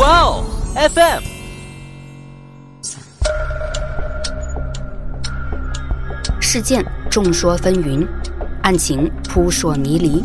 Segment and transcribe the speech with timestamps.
[0.00, 1.22] 哇哦，FM。
[6.40, 8.08] 事件众说纷纭，
[8.62, 10.22] 案情扑朔迷离。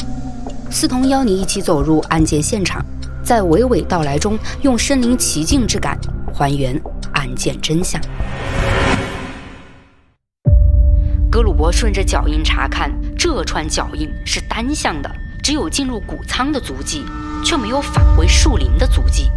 [0.71, 2.81] 思彤邀你一起走入案件现场，
[3.21, 5.99] 在娓娓道来中，用身临其境之感
[6.33, 6.81] 还原
[7.11, 7.99] 案件真相。
[11.29, 15.11] 格鲁伯顺着脚印查看，这串脚印是单向的，
[15.43, 17.03] 只有进入谷仓的足迹，
[17.43, 19.29] 却没有返回树林的足迹。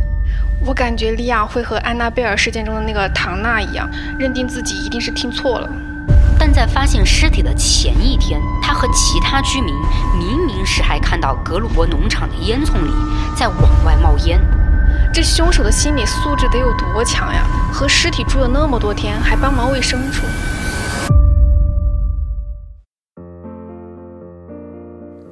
[0.67, 5.71] 我感觉莉亚会和安娜贝尔事件中的那个唐娜一样，认定自己一定是听错了。
[6.39, 9.75] 但在发现尸体的前一天，他和其他居民
[10.19, 12.93] 明明是还看到格鲁伯农场的烟囱里
[13.37, 14.41] 在往外冒烟。
[15.12, 17.47] 这凶手的心理素质得有多强呀？
[17.73, 20.27] 和尸体住了那么多天，还帮忙喂牲畜。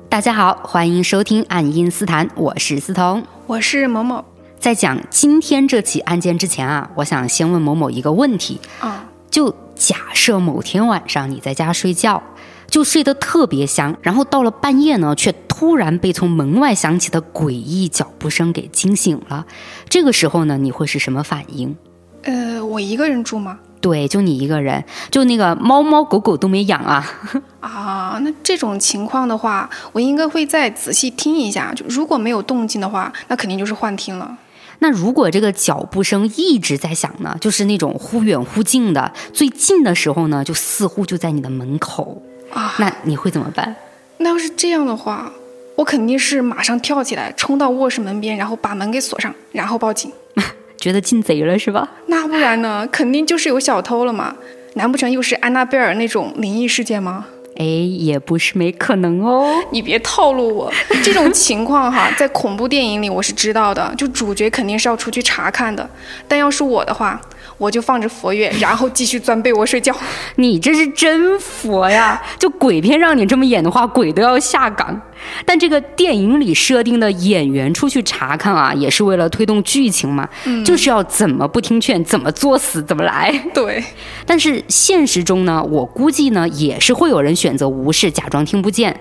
[0.09, 4.25] 大家好，欢迎收听《爱因斯坦》，我是思彤，我是某某。
[4.59, 12.23] 在讲今天这起案件之前啊，我想先问某某一个问题啊，就假设某天晚上你在家睡觉，
[12.69, 19.47] 就睡得特别香，然后到了半夜呢，却突然被从门外响起的诡异脚步声给惊醒了。
[19.89, 21.77] 这个时候呢，你会是什么反应？
[22.23, 23.59] 呃，我一个人住吗？
[23.81, 27.07] 对，就你一个人，就那个猫猫狗狗都没养啊。
[27.61, 31.73] 啊，那这种情况的话，我应该会再仔细听一下。
[31.73, 34.37] 就如果没有动静的话，那肯定就是幻听了。
[34.79, 37.37] 那如果这个脚步声一直在响呢？
[37.41, 42.75] 就是那种忽远忽近的，最近的时候呢，就似乎就在你的门口啊。
[42.79, 43.75] 那你会怎么办？
[44.19, 45.33] 那要是这样的话，
[45.77, 50.11] 我肯定是马上跳起来，冲到卧室门边，然后把门给锁上，然后报警。
[50.79, 51.89] 觉得进贼了是吧？
[52.07, 52.87] 那不然呢？
[52.93, 54.37] 肯定就是有小偷了嘛。
[54.75, 57.27] 难不成又是安娜贝尔那种灵异事件吗？
[57.59, 59.63] 哎，也不是没可能哦。
[59.71, 65.89] 你别套路我，这种情况哈，在恐怖电影里我是知道的，就主角肯定是要出去查看的。
[66.29, 67.21] 但要是我的话，
[67.59, 69.95] 我就放着佛乐，然后继续钻被窝睡觉。
[70.37, 72.23] 你这是真佛呀！
[72.39, 75.01] 就鬼片让你这么演的话，鬼都要下岗。
[75.45, 80.29] 但这个电影里设定的演员出去查看啊，也是为了推动剧情嘛，
[80.65, 83.33] 就是要怎么不听劝，怎么作死怎么来。
[83.53, 83.83] 对。
[84.25, 89.01] 但是现实中呢，我估计呢，也是会有人选择无视，假装听不见。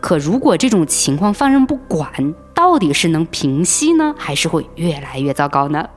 [0.00, 5.88] 可如果这种情况放任不管，到底是能平息呢，还是会越来越糟糕呢？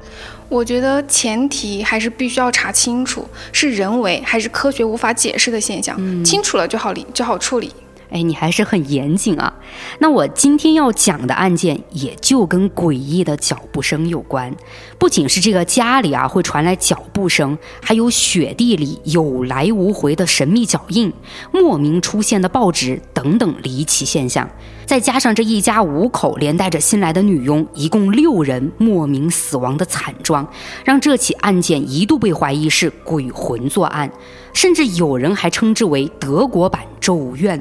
[0.48, 6.24] 我觉得前提还是必须要查清楚，是人为还是科学无法解释的现象。
[6.24, 7.70] 清楚了就好理，就好处理。
[8.10, 9.54] 哎，你还是很严谨啊。
[10.00, 14.56] 那我今天要讲的案件也就跟诡异的脚步声有关。
[14.98, 21.12] 不仅是这个家里啊会传来脚步声，还有雪地里有来无回的神秘脚印、
[21.52, 24.50] 莫名出现的报纸等等离奇现象。
[24.86, 30.48] 再加上这一家五口连带着新来的女佣，一共六人莫名死亡的惨状，
[30.86, 34.10] 让这起案件一度被怀疑是鬼魂作案，
[34.54, 37.60] 甚至有人还称之为德国版《咒怨》。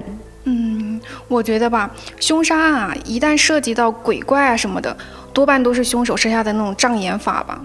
[0.48, 1.90] 嗯，我觉得吧，
[2.20, 4.96] 凶杀案啊，一旦涉及到鬼怪啊什么的，
[5.32, 7.60] 多半都是凶手设下的那种障眼法吧。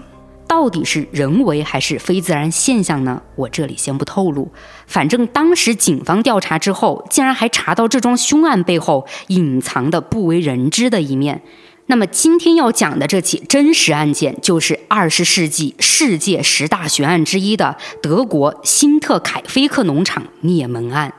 [0.48, 3.22] 到底是人为还是非自然现象呢？
[3.36, 4.50] 我这里先不透露。
[4.86, 11.40] 反正当时警方调查之后，竟然还查到这桩凶案背后隐藏的不为人知的一面。
[11.86, 21.14] 那么今天要讲的这起真实案件，就是二十世纪世界十大悬案之一的德国辛特凯菲克农场灭门案。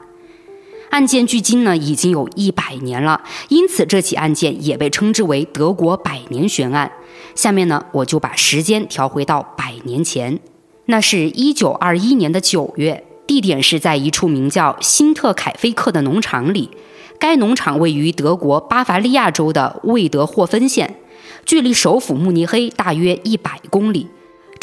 [0.94, 6.92] 案件距今呢已经有一百年了，因此这起案件也被称之为德国百年悬案。
[7.34, 10.40] 下面呢，我就把时间调回到百年前，
[10.86, 16.70] 那是一九二一年的九月，地点是在一处名叫辛特凯菲克的农场里。
[17.18, 21.00] 该农场位于德国巴伐利亚州的魏德霍芬县，
[21.44, 24.08] 距离首府慕尼黑大约一百公里。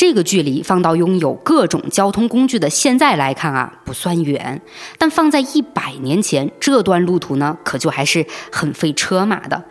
[0.00, 4.62] 这个距离放到拥有各种交通工具的现在来看啊，不算远，
[4.97, 9.62] 但放在一百年前，这段路途呢，可就还是很费车马的。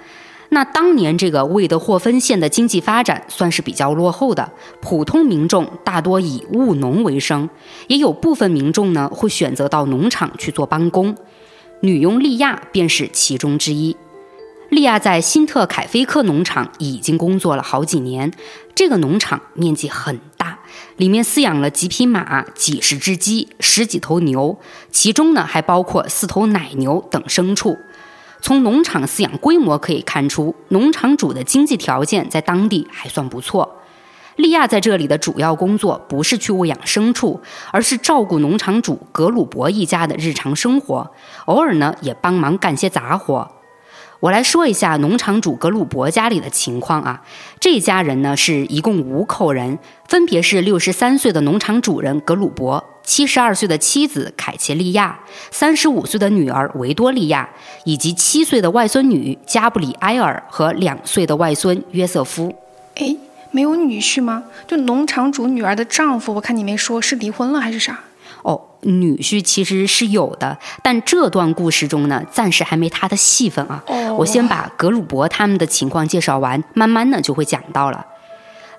[0.49, 7.49] 那当年这个魏德霍芬县的经济发展算是比较落后的，普通民众大多以务农为生，
[7.87, 11.15] 也有部分民众呢会选择到农场去做帮工，
[11.81, 13.97] 女佣利亚便是其中之一。
[14.69, 18.31] 利亚在新特凯菲克农场已经工作了好几年。
[18.75, 20.59] 这个农场面积很大，
[20.95, 24.59] 里面饲养了几匹马、几十只鸡、十几头牛，
[24.91, 27.77] 其中呢还包括四头奶牛等牲畜。
[28.41, 33.77] 从农场饲养规模可以看出，农场主的经济条件在当地还算不错。
[34.35, 37.41] 利亚在这里的主要工作不是去喂养牲畜，
[37.73, 41.11] 而是照顾农场主格鲁伯一家的日常生活，
[41.45, 43.58] 偶尔呢也帮忙干些杂活。
[44.19, 47.21] 我来说一下农场主格鲁伯家里的情况啊。
[47.59, 52.83] 这家人呢是一共五口人，分别是六十三岁的农场主人格鲁伯。
[53.01, 55.17] 七十二岁的妻子凯切利亚，
[55.49, 57.49] 三十五岁的女儿维多利亚，
[57.85, 62.53] 以及七岁的外孙女加布里埃尔和两岁的外孙约瑟夫。
[62.95, 63.15] 哎，
[63.49, 64.43] 没有女婿吗？
[64.67, 68.01] 就农场主女儿的丈夫，我看你没说是离婚了还是啥？
[68.43, 73.83] 哦，女婿其实是有的，但这段故事中呢，暂时还没他的戏份啊。
[73.87, 78.05] 哦，我先把格鲁伯他们的情况介绍完，慢慢的就会讲到了。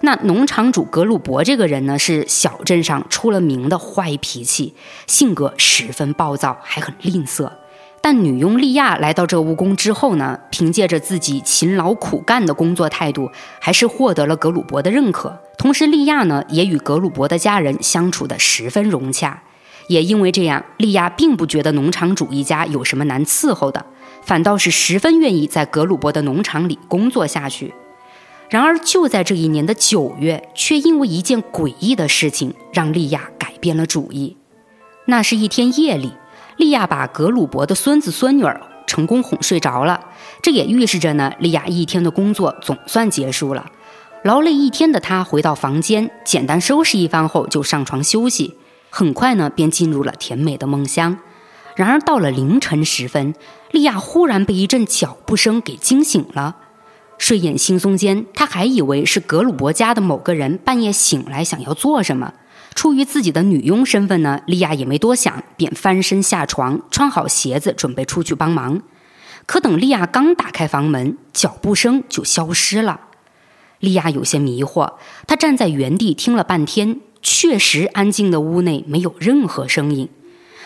[0.03, 4.75] 那农场主格鲁伯这个人呢，是小镇上出了名的坏脾气，
[5.07, 7.51] 性格十分暴躁，还很吝啬。
[8.01, 15.39] 但女佣利亚来到这务工之后呢，凭借着自己勤劳苦干的工作态度，还是获得了格鲁伯的认可。
[15.59, 19.43] 同时，利亚呢也与格鲁伯的家人相处的十分融洽。
[19.91, 23.85] 也因为这样，利亚并不觉得农场主一家有什么难伺候的，
[24.23, 27.75] 反倒是十分愿意在格鲁伯的农场里工作下去。
[28.49, 34.37] 然而，就在这一年的九月，却因为一件诡异的事情，让利亚改变了主意。
[35.07, 36.13] 那是一天夜里，
[36.57, 40.01] 利亚把格鲁伯的孙子孙女儿成功哄睡着了。
[40.41, 43.67] 这也预示着呢，利亚一天的工作总算结束了。
[44.23, 48.55] 劳累一天的她回到房间，简单收拾一番后就上床休息。
[48.91, 51.19] 很快呢，便进入了甜美的梦乡。
[51.77, 53.35] 然而到了凌晨时分，
[53.71, 56.57] 莉亚忽然被一阵脚步声给惊醒了。
[57.17, 62.35] 睡眼惺忪间，她还以为是格鲁伯家的某个人半夜醒来想要做什么。
[62.75, 68.83] 出于自己的女佣身份呢，莉亚也没多想，便翻身下床，穿好鞋子，准备出去帮忙。
[69.47, 73.01] 可等莉亚刚打开房门，脚步声就消失了。
[73.81, 74.95] 莉亚有些迷惑，
[75.27, 80.09] 她站在原地听了半天，确实安静的屋内没有任何声音。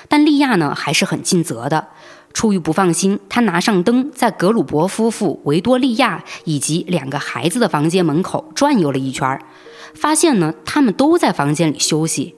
[0.09, 1.89] 但莉亚呢，还是很尽责的。
[2.33, 9.41] 出于不放心，他拿上灯，在格鲁伯夫妇、维多利亚以及两个孩子的房间门口转悠了一圈，
[9.95, 12.35] 发现呢，他们都在房间里休息。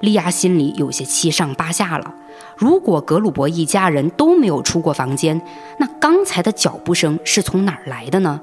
[0.00, 2.14] 莉亚心里有些七上八下了。
[2.58, 5.40] 如果格鲁伯一家人都没有出过房间，
[5.78, 8.40] 那刚才的脚步声是从哪儿来的呢？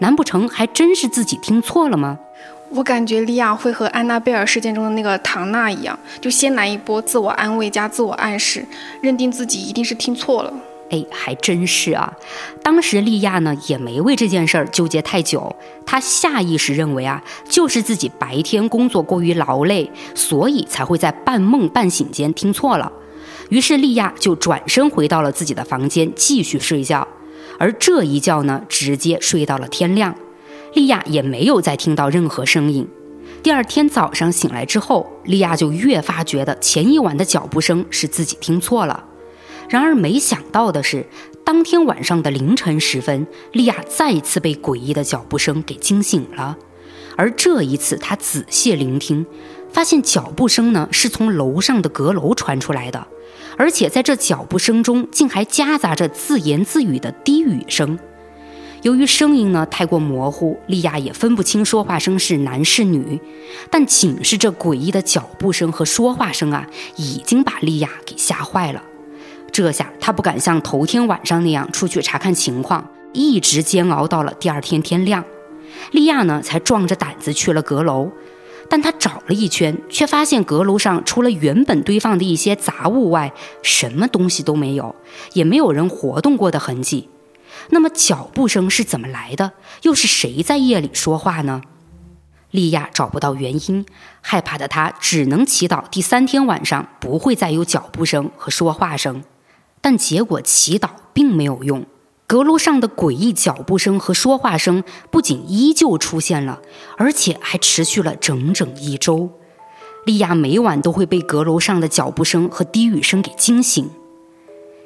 [0.00, 2.18] 难不成还真是自己听错了吗？
[2.74, 8.66] 我感觉利亚会和安娜贝尔事件中的那个唐娜一样，就先来一波自我安慰加自我暗示，
[9.00, 10.52] 认定自己一定是听错了。
[10.90, 12.12] 哎，还真是啊！
[12.62, 15.54] 当时利亚呢也没为这件事儿纠结太久，
[15.86, 22.90] 她下意识认为啊，就是自己白天工作过于劳累，所以才会在半梦半醒间听错了。
[23.50, 27.06] 于是利亚就转身回到了自己的房间继续睡觉，
[27.58, 30.14] 而这一觉呢，直接睡到了天亮。
[30.74, 32.86] 利亚也没有再听到任何声音。
[33.42, 39.04] 第二天早上醒来之后，利亚就越发觉得前一晚的脚步声是自己听错了。
[39.68, 41.06] 然而没想到的是，
[41.44, 46.56] 当天晚上的凌晨时分，利亚再次被诡异的脚步声给惊醒了。
[47.16, 49.24] 而这一次，她仔细聆听，
[49.70, 53.06] 发现脚步声呢是从楼上的阁楼传出来的，
[53.56, 57.98] 而且在这脚步声中竟还夹杂着自言自语的低语声。
[58.84, 63.18] 由于声音呢太过模糊，莉亚也分不清说话声是男是女。
[63.70, 68.82] 但仅是这诡异的脚步声和说话声啊，已经把莉亚给吓坏了。
[69.50, 75.24] 这下她不敢像头天晚上那样出去查看情况，一直煎熬到了第二天天亮。
[75.92, 78.10] 莉亚呢才壮着胆子去了阁楼，
[78.68, 84.94] 但她找了一圈，却发现阁楼上除了原本堆放的一些杂物外，什么东西都没有，
[85.32, 87.08] 也没有人活动过的痕迹。
[87.70, 89.52] 那么脚步声是怎么来的？
[89.82, 91.62] 又是谁在夜里说话呢？
[92.50, 93.84] 莉亚找不到原因，
[94.20, 99.24] 害怕的她只能祈祷第三天晚上不会再有脚步声和说话声。
[99.80, 101.84] 但结果祈祷并没有用，
[102.26, 106.60] 阁楼上的诡异脚步声和说话声不仅依旧出现了，
[106.96, 109.30] 而且还持续了整整一周。
[110.06, 113.90] 莉亚每晚都会被阁楼上的脚步声和低语声给惊醒。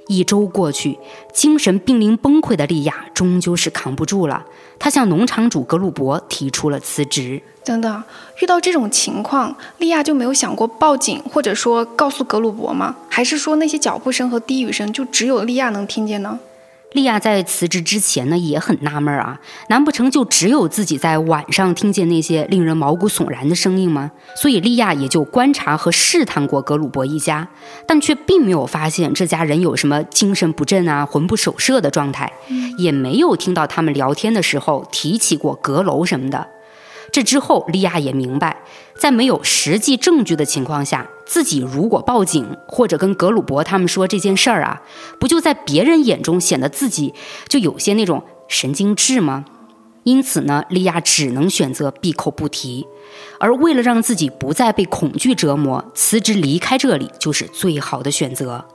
[0.09, 0.99] 一周过去，
[1.33, 4.45] 精神濒临崩溃的莉亚终究是扛不住了。
[4.79, 7.41] 她向农场主格鲁伯提出了辞职。
[7.65, 8.03] 等等，
[8.41, 12.97] 遇到这种情况，莉亚就没有想过报警，或者说告诉格鲁伯吗？
[13.09, 16.39] 还是说那些脚步声和低语声就只有莉亚能听见呢？
[16.93, 24.11] 莉亚在辞职之前呢，也很纳闷啊，难不成就只有自己在晚上听见那些令人毛骨悚然的声音吗？
[24.35, 27.47] 所以莉亚也就观察和试探过格鲁伯一家，
[27.87, 32.33] 但却并没有发现这家人有什么精神不振啊、魂不守舍的状态，
[32.79, 36.49] 也没有听到他们聊天的时候提起过阁楼什么的。
[37.11, 38.59] 这之后，莉亚也明白，
[38.99, 44.83] 在没有实际证据的情况下，自己如果报警或者跟格鲁伯他们说这件事儿啊，
[45.21, 47.15] 不就在别人眼中显得自己
[47.49, 49.45] 就有些那种神经质吗？
[50.05, 52.87] 因此呢，莉亚只能选择闭口不提。
[53.39, 58.67] 而为了让自己不再被恐惧折磨，辞职离开这里就是最好的选择。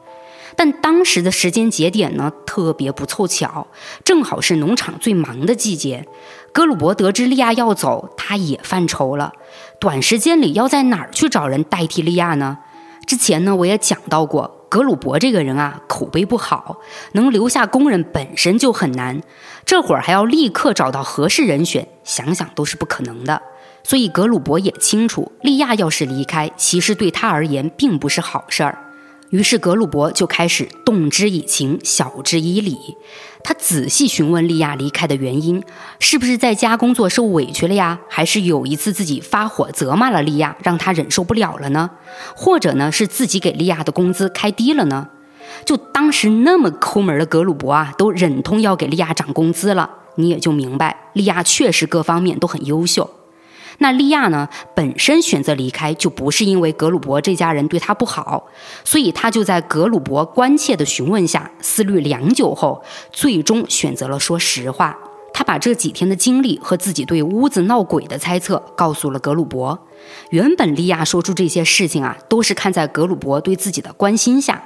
[0.55, 3.67] 但当时的时间节点呢，特别不凑巧，
[4.03, 6.07] 正好是农场最忙的季节。
[6.53, 9.33] 格鲁伯得知利亚要走，他也犯愁了。
[9.79, 12.59] 短时间里要在哪儿去找人代替利亚呢？
[13.07, 16.77] 之前呢，我也讲到过，格鲁伯这个人啊，口碑不好，
[17.13, 19.19] 能留下工人本身就很难，
[19.65, 23.41] 这会儿还要立刻找到合适人选，想想都是不可能的。
[23.83, 28.77] 所以格鲁伯也清楚，利亚要是离开，其实对他而言并不是好事儿。
[29.33, 32.95] 于是格鲁伯就开始动之以情，晓之以理。
[33.43, 35.63] 他仔细询问利亚离开的原因，
[35.99, 37.99] 是不是在家工作受委屈了呀？
[38.07, 41.89] 还是有一次自己发火责骂了利亚，让他忍受不了了呢？
[42.35, 45.09] 或者呢，是自己给利亚的工资开低了呢？
[45.65, 53.09] 就当时那么抠门的格鲁伯啊，都忍痛要给利亚涨工资了，你也就明白，利亚确实各方面都很优秀。
[53.79, 54.47] 那利亚呢？
[54.75, 58.45] 本身选择离开，就不是因为格鲁伯这家人对他不好，
[58.83, 64.97] 所以他就在格鲁伯关切的询问下，思虑良久后，最终选择了说实话。
[65.33, 69.87] 他把这几天的经历和自己对屋子闹鬼的猜测告诉了格鲁伯。
[70.29, 74.61] 原本利亚说出这些事情啊，都是看在格鲁伯对自己的关心下，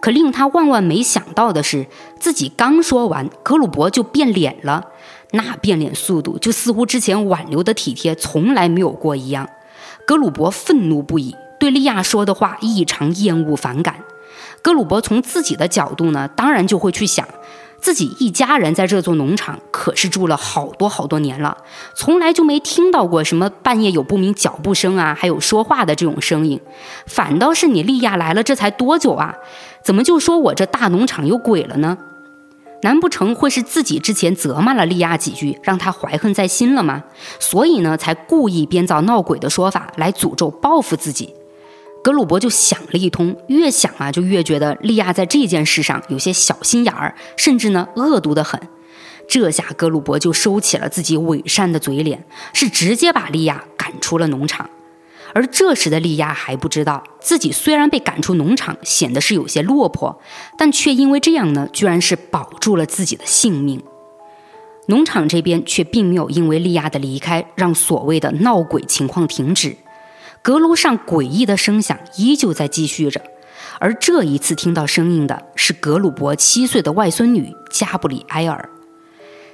[0.00, 1.86] 可令他万万没想到的是，
[2.18, 4.82] 自己刚说完，格鲁伯就变脸了。
[5.32, 9.48] 那变脸速度，就似乎之前挽留的体贴从来没有过一样。
[10.06, 13.96] 格鲁伯愤怒不已，对利亚说的话异常厌恶反感。
[14.62, 17.28] 格鲁伯从自己的角度呢，当然就会去想，
[17.80, 21.58] 自己一家人在这座农场可是住了好多好多年了，
[21.94, 26.60] 从来就没听到过什么半夜有不明脚步声啊，还有说话的这种声音。
[27.06, 29.34] 反倒是你利亚来了，这才多久啊？
[29.82, 31.98] 怎么就说我这大农场有鬼了呢？
[32.82, 37.02] 难不成会是自己之前责骂了利亚几句，让她怀恨在心了吗？
[37.40, 41.34] 所以呢，才故意编造闹鬼的说法来诅咒报复自己。
[42.04, 48.60] 格鲁伯就想了一通，越想啊，就越觉得利亚在这件事上有些小心眼儿，甚至呢，恶毒的很。
[49.26, 54.70] 这下格鲁伯就收起了自己伪善的嘴脸，是直接把利亚赶出了农场。
[55.38, 60.20] 而这时的利亚还不知道，自己虽然被赶出农场，显得是有些落魄，
[60.56, 63.80] 但却因为这样呢，居然是保住了自己的性命。
[64.86, 69.76] 农场这边却并没有因为利亚的离开，让所谓的闹鬼情况停止，
[70.42, 73.22] 阁楼上诡异的声响依旧在继续着。
[73.78, 78.68] 而这一次听到声音的是格鲁伯七岁的外孙女加布里埃尔。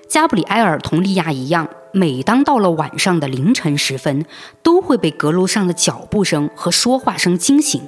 [0.08, 1.68] 加布里埃尔同利亚一样。
[1.92, 4.26] 每当到了晚上的凌晨时分，
[4.64, 7.80] 都会被阁楼上的脚步声和说话声惊醒。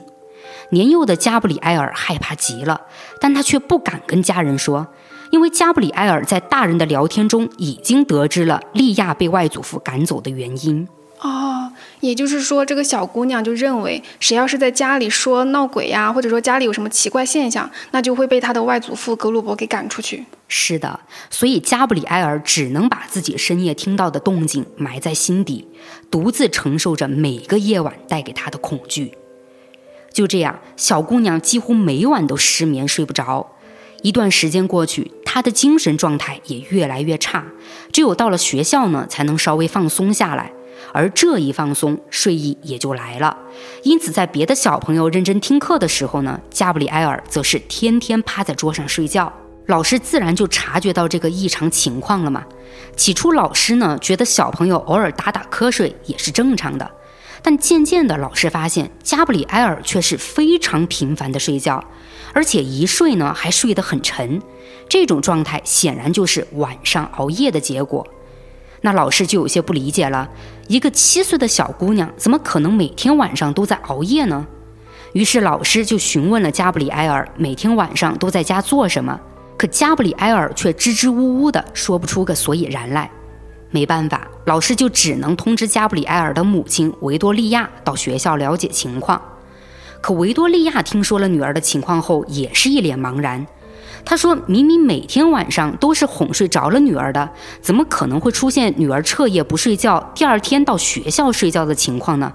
[0.71, 2.83] 年幼的加布里埃尔害怕极了，
[3.21, 4.87] 但他却不敢跟家人说，
[5.33, 10.87] 因为加布里埃尔在大人的聊天中已经得知了利亚被外祖父赶走的原因。
[11.21, 20.25] 哦，也就是说，这个小姑娘就认为，谁要是在家里说闹鬼呀，或者说家里有什么奇怪现象，那就会被她的外祖父格鲁伯给赶出去。
[20.49, 21.01] 是的，
[21.31, 25.67] 所以加布里埃尔只能把自己深夜听到的动静埋在心底，
[26.11, 29.15] 独自承受着每个夜晚带给她的恐惧。
[30.13, 33.53] 就这样，小姑娘几乎每晚都失眠，睡不着。
[34.03, 37.45] 一段时间过去，她的精神状态也越来越差，
[37.91, 40.53] 只有到了学校呢，才能稍微放松下来。
[40.97, 43.37] 而这一放松，睡意也就来了。
[43.83, 49.31] 因此，在别的小朋友认真听课的时候呢，加布里埃尔则是天天趴在桌上睡觉。
[49.67, 52.43] 老师自然就察觉到这个异常情况了嘛。
[52.97, 56.91] 起初，老师呢觉得小朋友偶尔打打瞌睡也是正常的，
[57.43, 61.85] 但渐渐的，老师发现加布里埃尔却是非常频繁的睡觉，
[62.33, 64.41] 而且一睡呢还睡得很沉。
[64.89, 68.07] 这种状态显然就是晚上熬夜的结果。
[68.83, 70.31] 那老师就有些不理解了，
[70.69, 74.47] 一个七岁的小姑娘怎么可能每天晚上都在熬夜呢？
[75.13, 79.19] 于是老师就询问了加布里埃尔每天晚上都在家做什么，
[79.57, 83.11] 可加布里埃尔却支支吾吾的说不出个所以然来。
[83.71, 89.21] 没办法，老师就只能通知加布里埃尔的母亲维多利亚到学校了解情况。
[90.01, 93.47] 可维多利亚听说了女儿的情况后，也是一脸茫然。
[94.05, 97.29] 他说明明每天晚上都是哄睡着了女儿的，
[97.61, 102.33] 怎么可能会出现女儿彻夜不睡觉，第二天到学校睡觉的情况呢？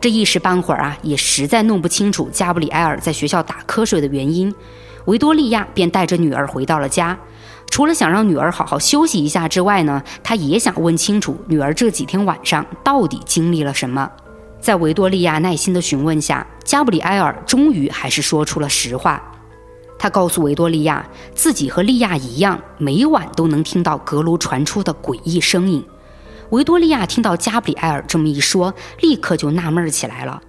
[0.00, 4.54] 这一时半会儿啊，也实在弄不清楚加布里埃尔在学校打瞌睡的原因。
[5.06, 7.18] 维多利亚便带着女儿回到了家，
[7.70, 14.10] 除了想让女儿好好休息一下之外呢，他也想问清楚女儿这几天晚上到底经历了什么。
[14.60, 19.29] 在维多利亚耐心的询问下，加布里埃尔终于还是说出了实话。
[20.02, 25.84] 他告诉维多利亚，自己和利亚一样，每晚都能听到阁楼传出的诡异声音。
[26.48, 30.40] 维多利亚听到加布里埃尔这么一说，立刻就纳闷起来了。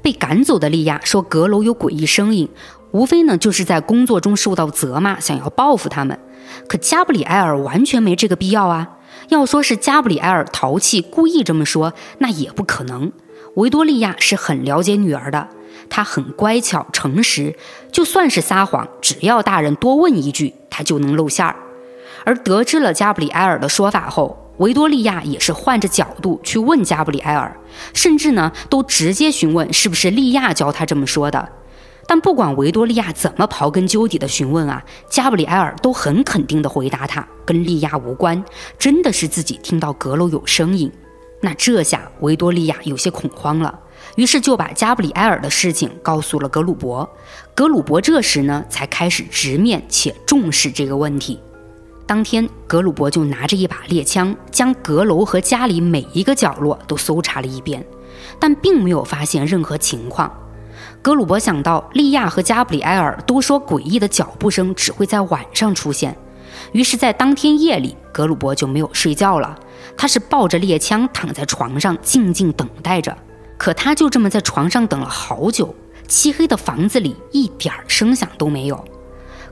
[0.00, 2.48] 被赶走的利亚说阁楼有诡异声音，
[2.92, 6.18] 无非呢就是在工作中受到责骂，想要报复他们。
[6.66, 8.96] 可加布里埃尔完全没这个必要啊！
[9.28, 13.12] 要说是加布里埃尔淘气，故意这么说，那也不可能。
[13.56, 15.48] 维多利亚是很了解女儿的，
[15.88, 17.56] 他很乖巧诚实，
[17.92, 21.56] 就算是撒谎，只要大人多问一句，他就能露馅儿。
[22.24, 27.54] 而得知了加布里埃尔的说法后，维多利亚也是换着角度去问加布里埃尔，
[27.92, 31.48] 甚至呢都直接询问是不是利亚教他这么说的。
[32.06, 38.42] 但不管维多利亚怎么刨根究底的询问啊，加布里埃尔都很肯定的回答他，跟利亚无关，
[38.78, 40.90] 真的是自己听到阁楼有声音。
[41.40, 43.78] 那这下维多利亚有些恐慌了，
[44.16, 47.08] 于是就把加布里埃尔的事情告诉了格鲁伯。
[47.54, 51.40] 格鲁伯这时呢才开始直面且重视这个问题。
[52.06, 57.84] 当天，格鲁伯就拿着一把猎枪，将阁楼和家里每一个角落都搜查了一遍，
[58.38, 60.30] 但并没有发现任何情况。
[61.00, 66.16] 格鲁伯想到利亚和加布里埃尔都说诡异的脚步声只会在晚上出现，
[66.72, 69.58] 于是，在当天夜里，格鲁伯就没有睡觉了。
[69.96, 73.16] 他是抱着猎枪躺在床上静静等待着，
[73.56, 75.74] 可他就这么在床上等了好久。
[76.06, 78.84] 漆黑的房子里一点声响都没有，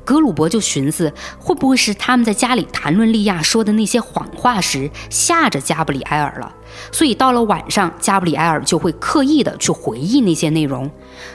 [0.04, 6.54] 格鲁伯就寻思，会不会是他们在家里谈论利亚说的那些谎话时吓着加布里埃尔了？
[6.92, 10.90] 所以到了晚上，加布里埃尔就会刻意的去回忆那些内容，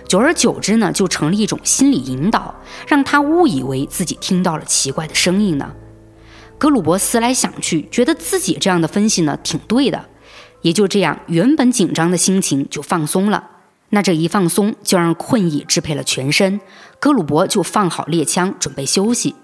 [0.07, 2.53] 久而久之呢，就成了一种心理引导，
[2.87, 5.73] 让他误以为自己听到了奇怪的声音呢。
[6.59, 10.05] 格鲁伯思来想去，觉得自己这样的分析呢挺对的，
[10.61, 13.43] 也就这样，原本紧张的心情就放松了。
[13.89, 16.59] 那这一放松，就让困意支配了全身。
[16.99, 19.35] 格鲁伯就放好猎枪，准备休息。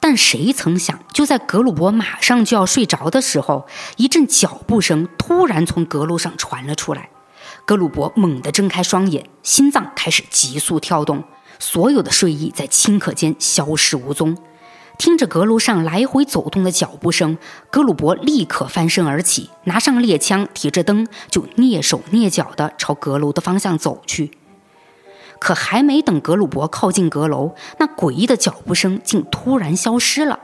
[0.00, 7.08] 但谁曾想，就在格鲁伯马上就要睡着的时候，一阵脚步声突然从阁楼上传了出来。
[7.64, 11.24] 格鲁伯猛地睁开双眼，心脏开始急速跳动，
[11.58, 14.36] 所有的睡意在顷刻间消失无踪。
[14.98, 17.38] 听着阁楼上来回走动的脚步声，
[17.70, 24.32] 格鲁伯立刻翻身而起，拿上猎枪，提着灯，就蹑手蹑脚地朝阁楼的方向走去。
[25.38, 30.40] 可还没等格鲁伯靠近阁楼，那诡异的脚步声竟突然消失了。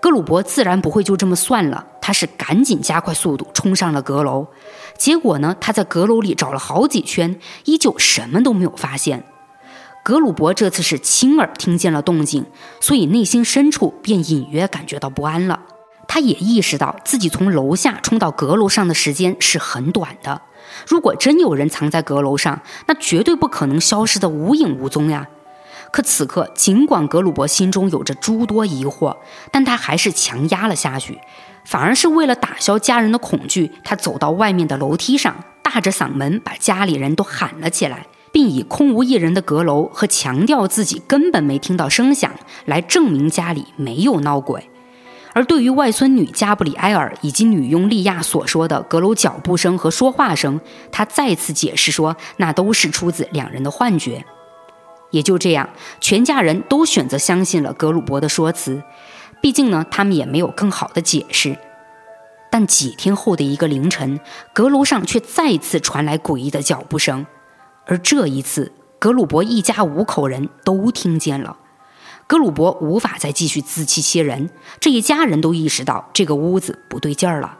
[0.00, 4.46] 格鲁伯自然不会就这么算了，他是赶紧加快速度冲上了阁楼。
[4.96, 9.24] 结果呢，他在阁楼里找了好几圈，依旧什么都没有发现。
[10.06, 12.46] 格鲁伯这次是亲耳听见了动静，
[12.78, 15.62] 所以内心深处便隐约感觉到不安了。
[16.06, 20.42] 他也意识到自己从楼下冲到阁楼上的时间是很短的。
[20.86, 25.26] 如果真有人藏在阁楼上，那绝对不可能消失得无影无踪呀。
[25.90, 29.16] 可此刻，尽管格鲁伯心中有着诸多疑惑，
[29.50, 31.18] 但他还是强压了下去，
[31.64, 38.06] 反而是为了打消家人的恐惧，他走到外面的楼梯上，大着嗓门把家里人都喊了起来。
[38.36, 42.30] 并以空无一人的阁楼和强调自己根本没听到声响
[42.66, 44.68] 来证明家里没有闹鬼。
[45.32, 50.60] 而对于外孙女加布里埃尔以及女佣莉亚所说的阁楼脚步声和说话声，
[50.92, 54.22] 他再次解释说，那都是出自两人的幻觉。
[55.10, 55.70] 也就这样，
[56.02, 58.82] 全家人都选择相信了格鲁伯的说辞。
[59.40, 61.56] 毕竟呢，他们也没有更好的解释。
[62.50, 64.20] 但几天后的一个凌晨，
[64.52, 67.24] 阁楼上却再次传来诡异的脚步声。
[67.86, 71.56] 而这一次，格鲁伯一家五口人都听见了。
[72.26, 77.58] 格鲁伯无法再继续自欺欺人，这一家人都意识到这个屋子不对劲儿了。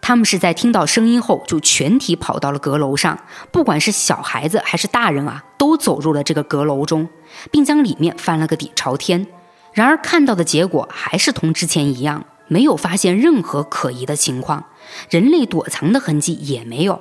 [0.00, 3.18] 他们是在听到声音后就全体跑到了阁楼上，
[3.50, 7.08] 不管是小孩子还是大人啊，都走入了这个阁楼中，
[7.50, 9.26] 并将里面翻了个底朝天。
[9.72, 14.64] 然而看到的结果还是同之前一样，没有发现任何可疑的情况，
[15.10, 17.00] 人类躲藏的痕迹也没有。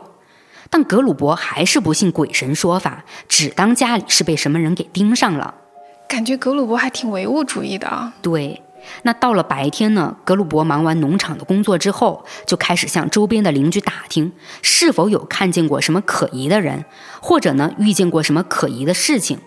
[0.73, 5.53] 但格鲁伯还是不信鬼神说法，只当家里是被什么人给盯上了。
[6.07, 8.11] 感觉格鲁伯还挺唯物主义的啊。
[8.23, 8.59] 对，
[9.03, 10.17] 那到了白天呢？
[10.25, 14.31] 格鲁伯忙完农场的工作之后，就开始向周边的邻居打听，
[14.63, 16.83] 是否有看见过什么可疑的人，
[17.21, 19.37] 或者呢遇见过什么可疑的事情，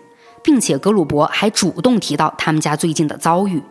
[0.41, 3.61] 并且格鲁伯还主动提到他们家最近的遭遇。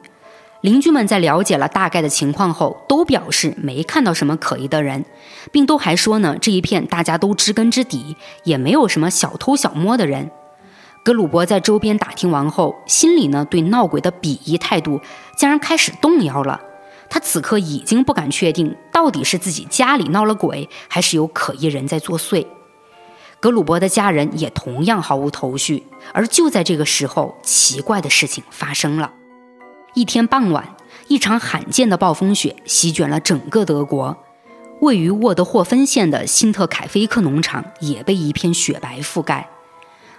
[0.63, 5.05] 邻居们在了解了大概的情况后，都表示没看到什么可疑的人，
[5.53, 10.31] 并都还说呢，这一片大家都知根知底，也没有什么小偷小摸的人。
[11.05, 15.01] 格鲁伯在周边打听完后，心里呢对闹鬼的鄙夷态度
[15.37, 16.61] 竟然开始动摇了。
[17.09, 22.45] 他此刻已经不敢确定，到底是自己家里闹了鬼，还是有可疑人在作祟。
[23.39, 25.87] 格鲁伯的家人也同样毫无头绪。
[26.13, 29.13] 而就在这个时候，奇怪的事情发生了。
[29.97, 30.77] 一天傍晚，
[31.09, 34.15] 一场罕见的暴风雪席卷了整个德国，
[34.83, 39.49] 位于沃德霍芬县的辛特凯菲克农场也被一片雪白覆盖。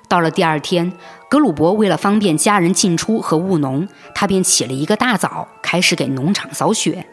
[0.08, 0.92] 到了第二天，
[1.30, 7.06] 格鲁伯为了方便家人进出和务农，他便起了一个大早，开始给农场扫雪。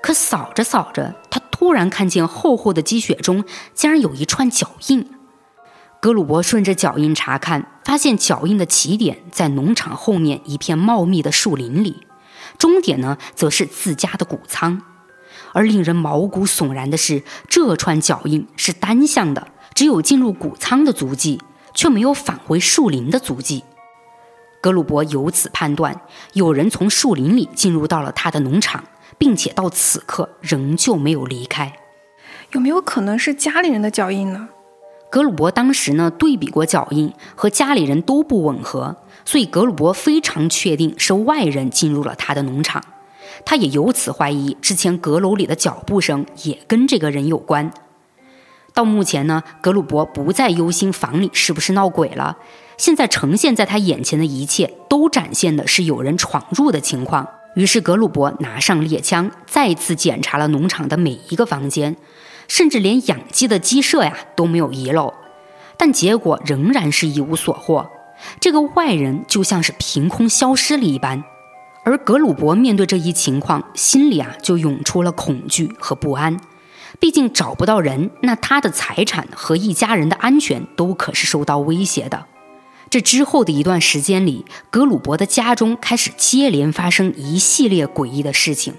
[0.00, 5.04] 可扫着扫着，他突然看见厚厚的积雪中竟然有一串脚印。
[6.00, 12.06] 格鲁伯顺着脚印查看，发现脚印的起点在农场后面一片茂密的树林里，
[12.56, 14.82] 终点呢，则是自家的谷仓。
[15.52, 21.40] 而令人毛骨悚然的是，这串脚印是单向的，只有进入谷仓的足迹。
[21.74, 23.62] 却没有返回树林的足迹。
[24.60, 26.00] 格鲁伯由此判断，
[26.32, 28.82] 有人从树林里进入到了他的农场，
[29.16, 31.72] 并且到此刻仍旧没有离开。
[32.50, 34.48] 有没有可能是家里人的脚印呢？
[35.10, 42.82] 格鲁伯当时呢对比过脚印，和家里人都不吻合，所以格鲁伯非常确定是外人进入了他的农场。
[43.44, 47.70] 他也由此怀疑之前阁楼里的脚步声也跟这个人有关。
[48.74, 52.36] 到目前呢，格鲁伯不再忧心房里是不是闹鬼了。
[52.76, 57.26] 现在呈现在他眼前的一切，都展现的是有人闯入的情况。
[57.54, 61.96] 于是格鲁伯拿上猎枪，再次检查了农场的每一个房间，
[62.48, 65.14] 甚至连养鸡的鸡舍呀都没有遗漏。
[65.76, 67.88] 但结果仍然是一无所获。
[68.40, 71.22] 这个外人就像是凭空消失了一般。
[71.84, 76.36] 而格鲁伯面对这一情况，心里啊就涌出了恐惧和不安。
[76.98, 82.26] 毕竟找不到人，那他的财产和一家人的安全都可是受到威胁的。
[82.90, 88.74] 这之后的一段时间里，格鲁伯的家中开始接连发生一系列诡异的事情，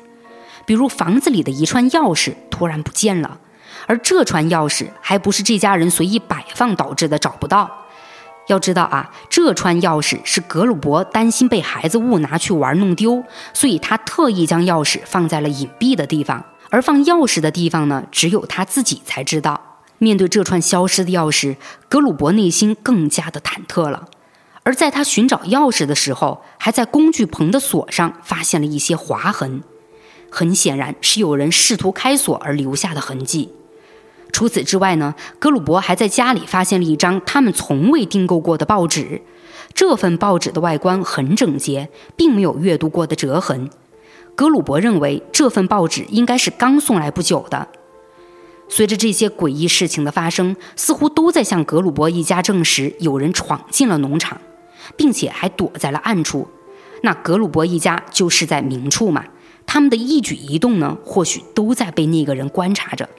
[0.65, 3.39] 比如房子里的一串钥匙突然不见了，
[3.89, 7.87] 而这串钥匙还不是这家人随意摆放导致的找不到。
[8.45, 16.45] 要知道啊，这串钥匙是格鲁伯担心被孩子误拿去玩弄丢，所以他特意将钥匙放在了隐蔽的地方。
[16.69, 19.59] 而放钥匙的地方呢，只有他自己才知道。
[19.97, 21.55] 面对这串消失的钥匙，
[21.89, 24.05] 格鲁伯内心更加的忐忑了。
[24.61, 29.63] 而在他寻找钥匙的时候，还在工具棚的锁上发现了一些划痕，
[30.29, 33.51] 很显然是有人试图开锁而留下的痕迹。
[34.31, 39.21] 除此之外呢，格鲁伯还在家里发现了一张他们从未订购过的报纸。
[39.73, 43.69] 这份报纸的外观很整洁，并没有阅读过的折痕。
[44.35, 47.67] 格鲁伯认为这份报纸应该是刚送来不久的。
[48.67, 54.39] 随着这些诡异事情的发生，似乎都在向格鲁伯一家证实有人闯进了农场，
[54.95, 56.47] 并且还躲在了暗处。
[57.01, 59.25] 那格鲁伯一家就是在明处嘛，
[59.65, 63.09] 他们的一举一动呢，或许都在被那个人观察着。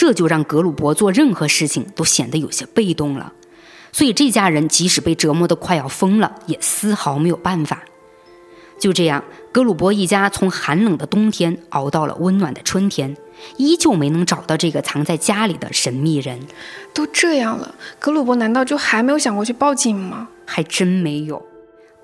[0.00, 3.32] 这就让格鲁伯做任何事情都显得有些被动了。
[3.90, 7.82] 所以这家人即使被折磨得快要疯了，也丝毫没有办法。
[8.78, 13.16] 就这样，格鲁伯一家从寒冷的冬天熬到了温暖的春天，
[13.56, 16.38] 依旧没能找到这个藏在家里的神秘人。
[16.94, 20.28] 都这样了，格鲁伯难道就还没有想过去报警吗？
[20.46, 21.44] 还真没有。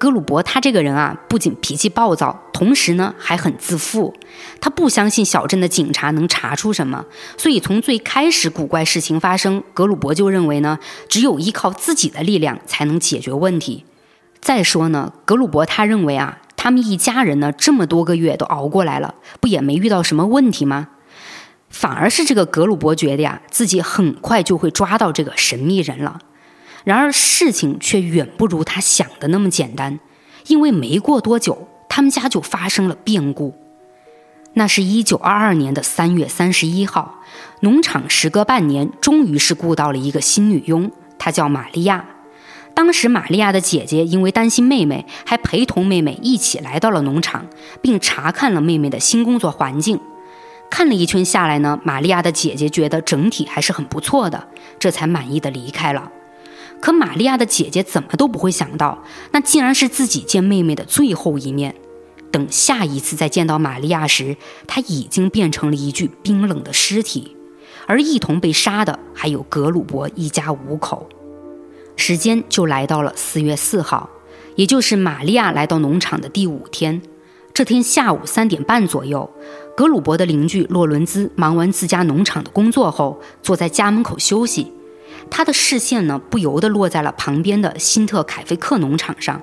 [0.04, 4.12] 格鲁伯他这个人啊，不仅脾气暴躁，同时呢还很自负。
[4.60, 7.06] 他不相信小镇的警察能查出什么，
[7.38, 13.86] 所以从最开始古怪事情发生，格鲁伯就认为呢，只有依靠自己的力量才能解决问题。
[14.42, 16.42] 再说呢，格鲁伯他认为啊。
[16.54, 20.88] 他们一家人呢，这么多个月都熬过来了，不也没遇到什么问题吗？
[21.70, 26.18] 反而是这个格鲁伯觉得呀，自己很快就会抓到这个神秘人了。
[26.84, 29.98] 然而事情却远不如他想的那么简单，
[30.46, 33.54] 因为没过多久，他们家就发生了变故。
[34.52, 37.22] 那是一九二二年的三月三十一号，
[37.60, 42.04] 农场时隔半年，终于是雇到了一个新女佣，她叫玛利亚。
[42.74, 47.46] 当时，玛利亚的姐姐因为担心妹妹，还陪同妹妹一起来到了农场，
[47.80, 49.98] 并查看了妹妹的新工作环境。
[50.70, 56.10] 看了一圈下来呢，玛利亚的姐姐觉得整体还是很不错的，这才满意的离开了。
[56.84, 61.74] 可玛利亚的姐姐怎么都不会想到，那竟然是自己见妹妹的最后一面。
[62.30, 67.34] 等下一次再见到玛利亚时，她已经变成了一具冰冷的尸体，
[67.86, 71.08] 而一同被杀的还有格鲁伯一家五口。
[71.96, 74.10] 时间就来到了四月四号，
[74.54, 77.00] 也就是玛利亚来到农场的第五天。
[77.54, 79.30] 这天下午三点半左右，
[79.74, 84.70] 格鲁伯的邻居洛伦兹忙完自家农场的工作后，坐在家门口休息。
[85.30, 89.42] 他的视线呢不由得落在了旁边的辛特凯菲克农场上。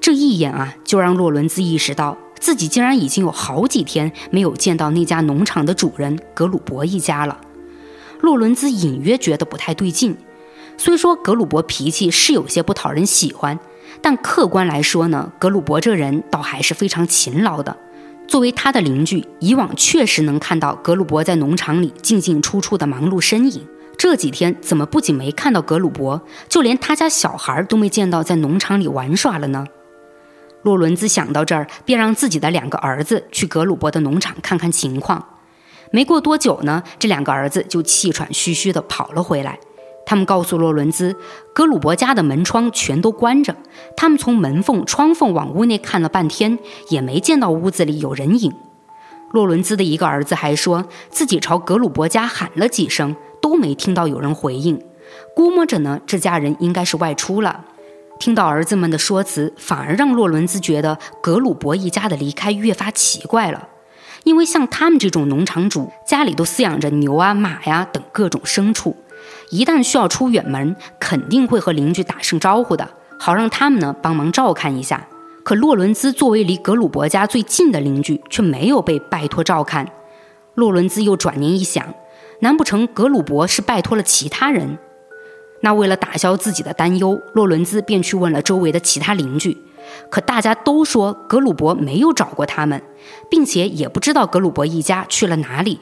[0.00, 7.40] 这一眼啊，就让洛伦兹意识到自己竟然已经有好几天没有见到那家农场的主人格鲁伯一家了。
[8.20, 10.16] 洛伦兹隐约觉得不太对劲。
[10.76, 13.58] 虽说格鲁伯脾气是有些不讨人喜欢，
[14.00, 17.76] 但客观来说呢，格鲁伯这人倒还是非常勤劳的。
[18.28, 23.66] 作为他的邻居，以往确实能看到格鲁伯在农场里进进出出的忙碌身影。
[23.98, 29.66] 这几天怎么不仅没看到格鲁伯，就连他家小孩都没见到在农场里玩耍了呢？
[30.62, 35.22] 洛伦兹想到这儿，便让自己的两个儿子去格鲁伯的农场看看情况。
[35.90, 39.58] 没过多久呢，这两个儿子就气喘吁吁地跑了回来。
[40.06, 41.16] 他们告诉洛伦兹，
[41.52, 43.56] 格鲁伯家的门窗全都关着。
[43.96, 46.58] 他们从门缝、窗缝往屋内看了半天，
[46.88, 48.54] 也没见到屋子里有人影。
[49.32, 54.80] 洛伦兹的一个儿子还说自己朝格鲁伯家喊了几声，都没听到有人回应。
[55.34, 57.64] 估摸着呢，这家人应该是外出了。
[58.18, 63.68] 听到儿子们的说辞，反而让洛伦兹觉得格鲁伯一家的离开越发奇怪了。
[64.24, 68.96] 因为像他们这种农场主，家里都饲养着牛啊、马呀等各种牲畜。
[69.50, 75.06] 一旦需要出远门，肯定会和邻居打声招呼的，好让他们呢帮忙照看一下。
[75.44, 79.88] 可洛伦兹作为离格鲁伯家最近的邻居，却没有被拜托照看。
[80.54, 81.94] 洛伦兹又转念一想，
[82.40, 84.78] 难不成格鲁伯是拜托了其他人？
[85.60, 89.56] 那为了打消自己的担忧，洛伦兹便去问了周围的其他邻居，
[90.08, 92.80] 可大家都说格鲁伯没有找过他们，
[93.28, 95.80] 并且也不知道格鲁伯一家去了哪里。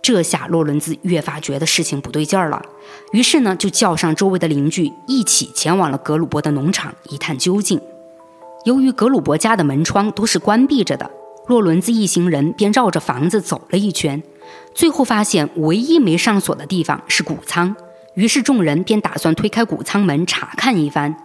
[0.00, 2.62] 这下洛伦兹越发觉得事情不对劲儿了，
[3.12, 7.80] 于是呢，就叫上周围的邻居一起前往了格鲁伯的农场一探究竟。
[8.64, 11.10] 由于格鲁伯家的门窗都是关闭着的，
[11.48, 14.22] 洛伦兹一行人便绕着房子走了一圈，
[14.74, 17.74] 最后发现唯一没上锁的地方是谷仓。
[18.14, 21.16] 于是众人便打算推开谷仓门查看一番。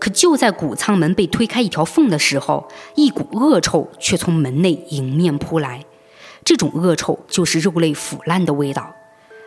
[0.00, 5.84] 可就在谷仓门被推开一条缝的时候，一股恶臭却从门内迎面扑来。
[6.44, 8.94] 这种恶臭就是肉类腐烂的味道。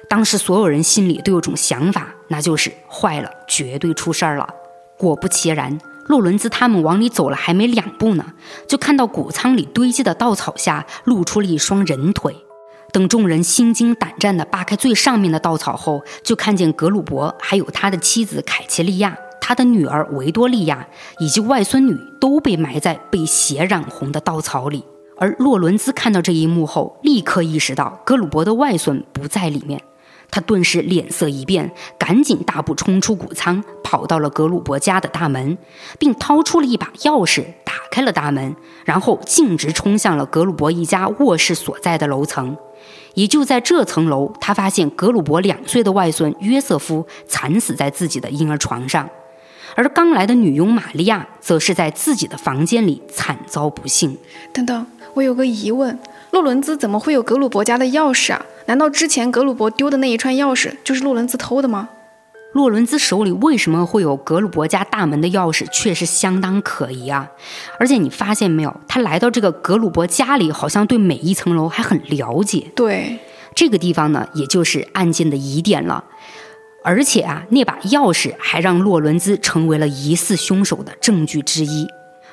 [0.10, 4.48] 当时所有人心里都有种想法，那就是坏了，绝对出事儿了。
[4.98, 8.26] 果不其然，洛伦兹他们往里走了还没两步呢，
[8.68, 12.36] 就看到谷仓里堆积的稻草下露出了一双人腿。
[12.92, 20.88] 等众人心惊胆战地扒开最上面的稻草后，就看见格鲁伯还有他的妻子凯奇利亚、他的女儿维多利亚
[21.20, 24.84] 以及外孙女都被埋在被血染红的稻草里。
[25.20, 29.82] 而洛伦兹看到这一幕后，立刻意识到格鲁伯的外孙不在里面，
[30.30, 35.58] 他顿时脸色一变，赶紧大步冲出谷仓，跑到了格鲁伯家的大门，
[35.98, 42.56] 并掏出了一把钥匙，打开了大门，然后径直冲向了格鲁伯一家卧室所在的楼层。
[43.18, 49.10] 也就在这层楼，他发现格鲁伯两岁的外孙约瑟夫惨死在自己的婴儿床上，
[49.74, 54.16] 而刚来的女佣玛利亚则是在自己的房间里惨遭不幸。
[54.54, 54.86] 等等。
[55.16, 55.98] 我有个疑问，
[56.30, 58.46] 洛伦兹怎么会有格鲁伯家的钥匙啊？
[58.68, 61.90] 难道之前格鲁伯丢的那一串钥匙就是洛伦兹偷的吗？
[62.58, 67.30] 洛伦兹手里为什么会有格鲁伯家大门的钥匙，确实相当可疑啊！
[67.80, 72.72] 而且你发现没有，他来到这个格鲁伯家里，好像对每一层楼还很了解。
[72.76, 73.20] 对，
[73.54, 76.04] 这个地方呢，也就是案件的疑点了。
[76.84, 81.88] 而且啊，那把钥匙还让洛伦兹成为了疑似凶手的证据之一。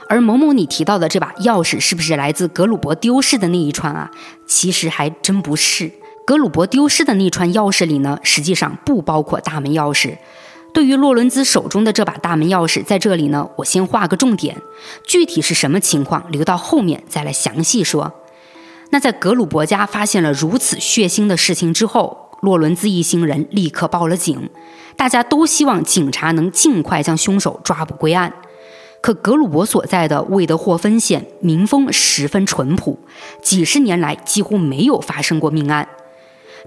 [0.08, 4.10] 而某某你提到的这把钥匙是不是来自格鲁伯丢失的那一串啊？
[4.46, 5.90] 其实还真不是。
[6.26, 10.16] 格鲁伯丢失的那串钥匙里呢，实际上不包括大门钥匙。
[10.72, 14.56] 对于洛伦兹手中的这把大门钥匙，在这里呢，我先画个重点，
[15.06, 18.12] 具体是什么情况，留到后面再来详细说。
[18.88, 24.48] 那在格鲁伯家发现了如此血腥的事情之后，洛伦兹一行人立刻报了警，
[24.96, 28.32] 大家都希望警察能尽快将凶手抓捕归案。
[29.02, 32.98] 可格鲁伯所在的魏德霍芬县民风十分淳朴，
[33.42, 35.86] 几十年来几乎没有发生过命案。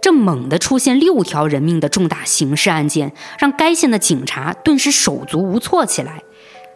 [0.02, 6.24] 这猛地出现六条人命的重大刑事案件，让该县的警察顿时手足无措起来。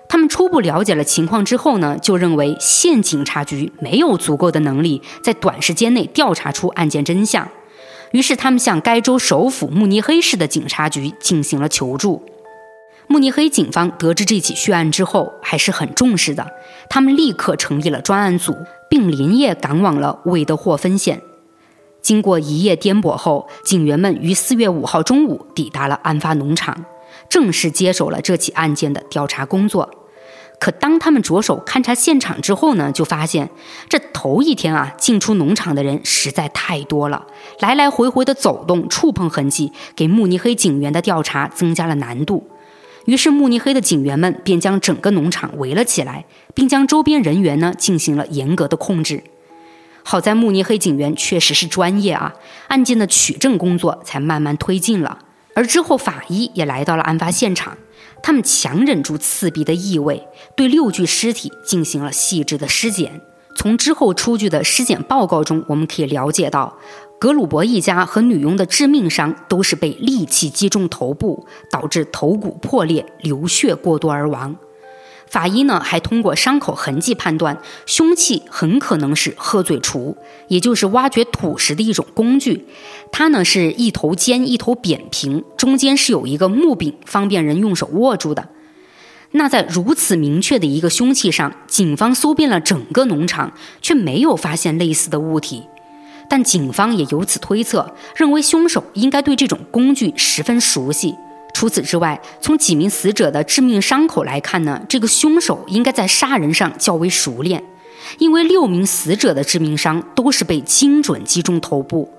[0.09, 7.47] 他们初步了解了情况之后呢，就认为县警察局没有足够的能力在短时间内调查出案件真相。
[8.11, 12.21] 于是，他们向该州首府慕尼黑市的警察局进行了求助。
[13.07, 16.45] 慕尼黑警方得知这起血案之后，还是很重视的。
[16.89, 18.57] 他们立刻成立了专案组，
[18.89, 21.21] 并连夜赶往了韦德霍芬县。
[22.01, 26.85] 经过一夜颠簸后，警员们于四月五号中午抵达了案发农场，
[27.29, 29.89] 正式接手了这起案件的调查工作。
[30.59, 33.49] 可当他们着手勘察现场之后呢，就发现
[33.89, 37.25] 这头一天啊进出农场的人实在太多了，
[37.59, 42.47] 来来回回的走动、触碰痕迹，给慕尼黑警员的调查增加了难度。
[43.05, 49.23] 于是慕尼黑的警员们便将整个农场围了起来，并将周边人员呢进行了严格的控制。
[50.03, 52.33] 好在慕尼黑警员确实是专业啊，
[52.67, 55.19] 案件的取证工作才慢慢推进了。
[55.53, 57.77] 而之后法医也来到了案发现场，
[58.23, 63.21] 他们强忍住刺鼻的异味，对六具尸体进行了细致的尸检。
[63.57, 66.77] 从之后出具的尸检报告中，我们可以了解到。
[67.19, 74.55] 格鲁伯一家和女佣的致命伤都是被利器击中头部，导致头骨破裂、流血过多而亡。
[75.31, 80.13] 法医呢还通过伤口痕迹判断，凶器很可能是鹤嘴锄，
[80.49, 82.65] 也就是挖掘土石的一种工具。
[83.13, 88.49] 它呢是一头尖一头扁平，中间是有一个木柄，方便人用手握住的。
[89.31, 95.63] 那在如此明确的一个凶器上，警方搜遍了整个农场，却没有发现类似的物体。
[96.29, 101.15] 但警方也由此推测，认为凶手应该对这种工具十分熟悉。
[101.53, 107.63] 除此之外，从几名死者的致命伤口来看呢，这个凶手应该在杀人上较为熟练，
[108.17, 112.11] 因为六名死者的致命伤都是被精准击中头部。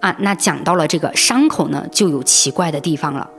[0.00, 3.30] 啊，那讲到了这个伤口呢，就有奇怪的地方了。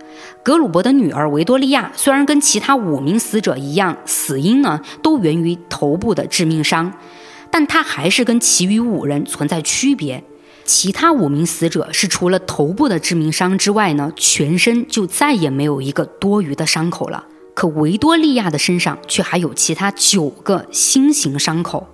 [0.42, 6.92] 格鲁伯的女儿维多利亚虽然跟其他五名死者一样，死因呢都源于头部的致命伤。
[7.52, 10.22] 但他还是跟其余五人存在区别，
[10.66, 17.26] 其他五名死者是除了头部的致命伤之外呢，全身就再也没有一个多余的伤口了。
[17.54, 21.88] 可维多利亚的身上却还有其他九个星形伤口，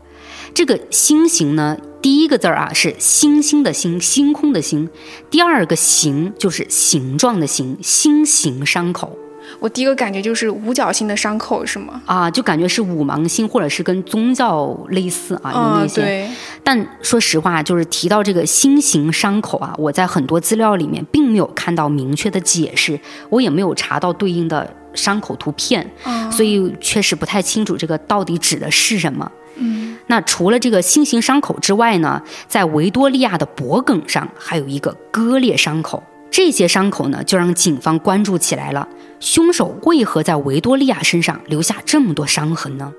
[0.56, 4.90] 这个星形呢，第一个字儿啊是星星的星，星空的星，
[5.30, 9.16] 第二个形就是形状的形，星形伤口。
[9.60, 12.02] 我第一个感觉就是五角星的伤口是吗？
[12.06, 16.30] 啊，就感觉是五芒星，或者是跟宗教类似啊，有那些。
[16.64, 23.00] 但说实话，就是提到这个心形伤口啊，我在很多资料里面并没有看到明确的解释，
[23.30, 25.90] 我也没有查到对应的伤口图片，
[26.32, 29.32] 所以确实不太清楚这个到底指的是什么。
[29.56, 36.02] 嗯，那除了这个心形伤口之外呢，在维多利亚的脖颈上还有一个割裂伤口。
[36.32, 38.88] 这些伤口呢，就让警方关注起来了。
[39.20, 42.92] 凶手为何在维多利亚身上留下这么多伤痕呢？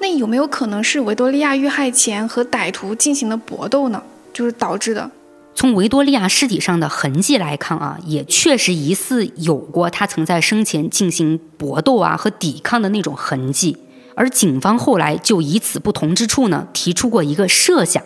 [0.00, 4.02] 那有没有可能是维多利亚遇害前和歹徒进行了搏斗呢？
[4.32, 5.10] 就是导致的。
[5.54, 13.76] 从维多利亚尸体上的痕迹来看啊，也确实疑似有过他曾在生前进行搏斗啊和抵抗的那种痕迹。
[14.16, 18.02] 而警方后来就以此不同之处呢，提出过一个设想，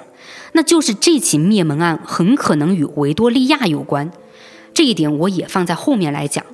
[0.52, 4.12] 那就是这起灭门案很可能与维多利亚有关。
[4.78, 6.46] 这一点我也放在后面来讲。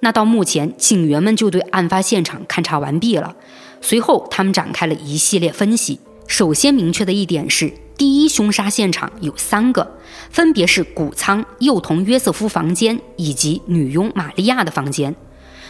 [0.00, 3.36] 那到目前，警员们就对案发现场勘查完毕了。
[3.82, 6.00] 随后，他们展开了一系列分析。
[6.26, 9.98] 首先明确的一点是，第一凶杀现场有三个，
[10.30, 15.14] 分别是谷仓、幼童约瑟夫房间以及女佣玛利亚的房间。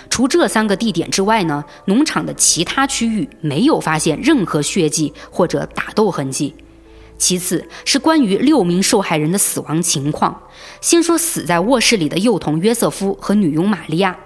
[0.09, 6.55] 除这三个地点之外呢，农场的其他区域没有发现任何血迹或者打斗痕迹。
[7.19, 10.41] 其次是关于六名受害人的死亡情况。
[10.81, 14.17] 先说死在卧室里的幼童约瑟夫和女佣玛利亚。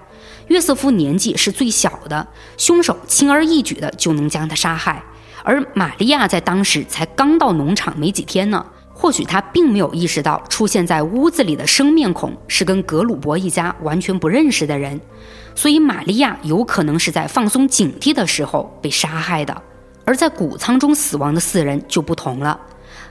[0.48, 2.28] 约瑟夫年纪是最小的，
[2.58, 5.02] 凶手轻而易举的就能将他杀害。
[5.42, 15.00] 而玛利亚在当时才刚到农场没几天呢，或许他并没有意识到出现在屋子里的生面孔是跟格鲁伯一家完全不认识的人，
[15.54, 19.62] 所以玛利亚有可能是在放松警惕的时候被杀害的。
[20.04, 22.60] 而在谷仓中死亡的四人就不同了。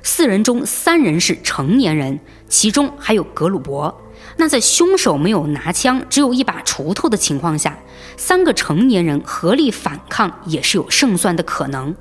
[0.04, 4.02] 四人中三人是成年人，其中还有格鲁伯。
[4.38, 7.78] 那在凶手没有拿枪，只有一把锄头的情况下，
[8.18, 11.96] 三个成年人合力反抗也是有胜算的可能。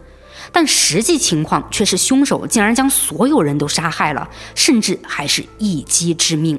[0.53, 6.59] 但实际情况却是凶手竟然将所有人都杀害了，甚至还是一击致命。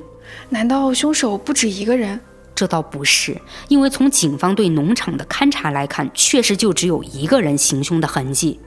[0.49, 2.19] 难道凶手不止一个人？
[2.53, 8.59] 这倒不是，因为从警方对农场的勘查来看，确实就只有一个人行凶的痕迹。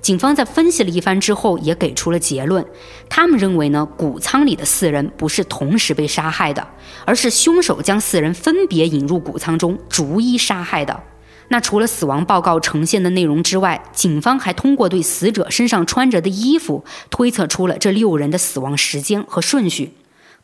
[0.00, 2.64] 警方在分析了一番之后，也给出了结论。
[3.08, 6.66] 他们认为呢，谷仓里的四人不是同时被杀害的，
[7.04, 11.00] 而是凶手将四人分别引入谷仓中，逐一杀害的。
[11.48, 19.92] 那除了死亡报告呈现的内容之外，警方还通过对死者身上穿着的衣服，推测出了这六人的死亡时间和顺序。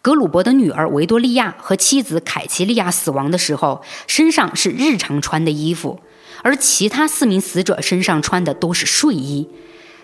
[0.03, 6.01] 格鲁伯的女儿维多利亚和妻子凯奇利亚死亡的时候，身上是日常穿的衣服。
[6.47, 9.49] 而其他四名死者身上穿的都是睡衣，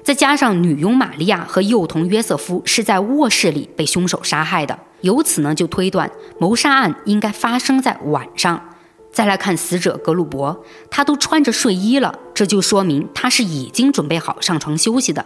[0.03, 8.61] 再加上女佣玛利亚和幼童约瑟夫是在卧室里被凶手杀害的，由此呢就推断谋杀案应该发生在晚上。
[9.13, 15.25] 再来看死者格鲁伯，他都穿着睡衣了，这就说明他是已经准备好上床休息的。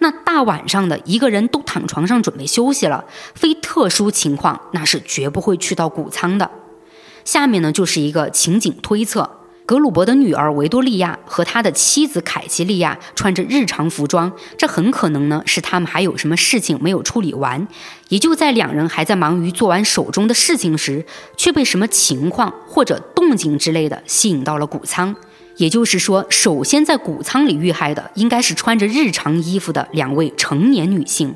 [0.00, 3.04] 那大晚上的，一个人都躺床上准备休息了，
[3.36, 6.50] 非特殊情况，那是绝不会去到谷仓的。
[7.24, 9.37] 下面呢，就是一个情景推测。
[9.68, 17.68] 格鲁伯的女儿维多利亚和他的妻子凯奇利亚穿着日常服装，这很可能呢是他们还有什么事情没有处理完，
[18.08, 21.04] 也就在两人还在忙于做完手中的事情时，
[21.36, 25.14] 却被什么情况或者动静之类的吸引到了谷仓。
[25.58, 31.34] 也就是说，首先在谷仓里遇害的应该是穿着日常衣服的两位成年女性，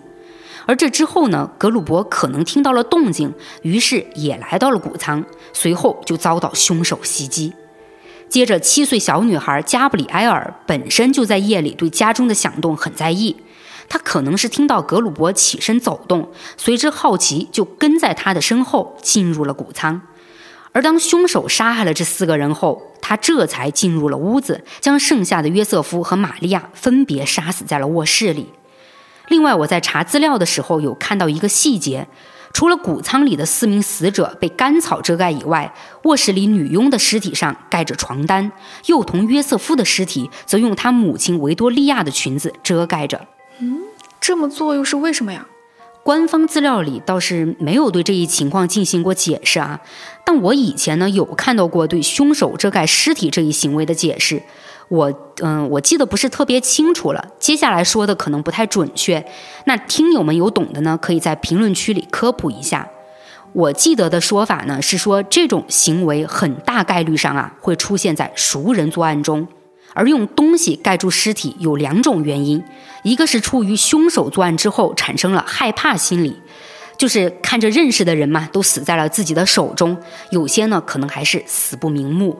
[0.64, 5.22] 而这之后呢，格鲁伯可能听到了动静，于是也来到了谷仓，
[5.52, 7.52] 随后就遭到凶手袭击。
[8.32, 13.36] 接着，七岁小女孩加布里埃尔本身就在夜里对家中的响动很在意，
[13.90, 20.00] 她可能是听到格鲁伯起身走动，随之好奇就跟在他的身后进入了谷仓。
[20.72, 28.48] 而当凶手杀害了这四个人后，他这才进入了屋子，将剩下的约瑟夫和玛利亚分别杀死在了卧室里。
[29.28, 32.08] 另外，我在查资料的时候有看到一个细节。
[32.52, 35.74] 除了谷仓里的四名死者被干草遮盖以外，
[36.04, 38.52] 卧室里女佣的尸体上盖着床单，
[38.86, 43.26] 幼童约瑟夫的尸体则用他母亲维多利亚的裙子遮盖着。
[43.58, 43.80] 嗯，
[44.20, 45.46] 这么做又是为什么呀？
[46.04, 49.80] 官方资料里倒是没有对这一情况进行过解释啊，
[50.24, 54.42] 但我以前呢有看到过对凶手遮盖尸体这一行为的解释。
[54.88, 55.12] 我
[55.42, 59.24] 嗯，我记得不是特别清楚了，接下来说的可能不太准确。
[59.64, 62.88] 那听友们有懂的呢，可以在评论区里科普一下。
[63.54, 69.46] 我记得的说法呢是说，这种行为很大概率上啊会出现在熟人作案中，
[69.92, 72.62] 而用东西盖住尸体有两种原因，
[73.02, 76.40] 一个是出于凶手作案之后产生了害怕心理，
[76.96, 79.96] 就是看着认识的人嘛都死在了自己的手中，
[80.30, 82.38] 有些呢可能还是死不瞑目。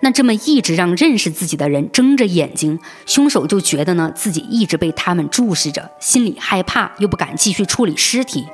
[0.00, 8.46] 那这么一直让认识自己的人睁着眼睛，凶手就觉得呢自己一直被他们注视着，心里害怕又不敢继续处理尸体，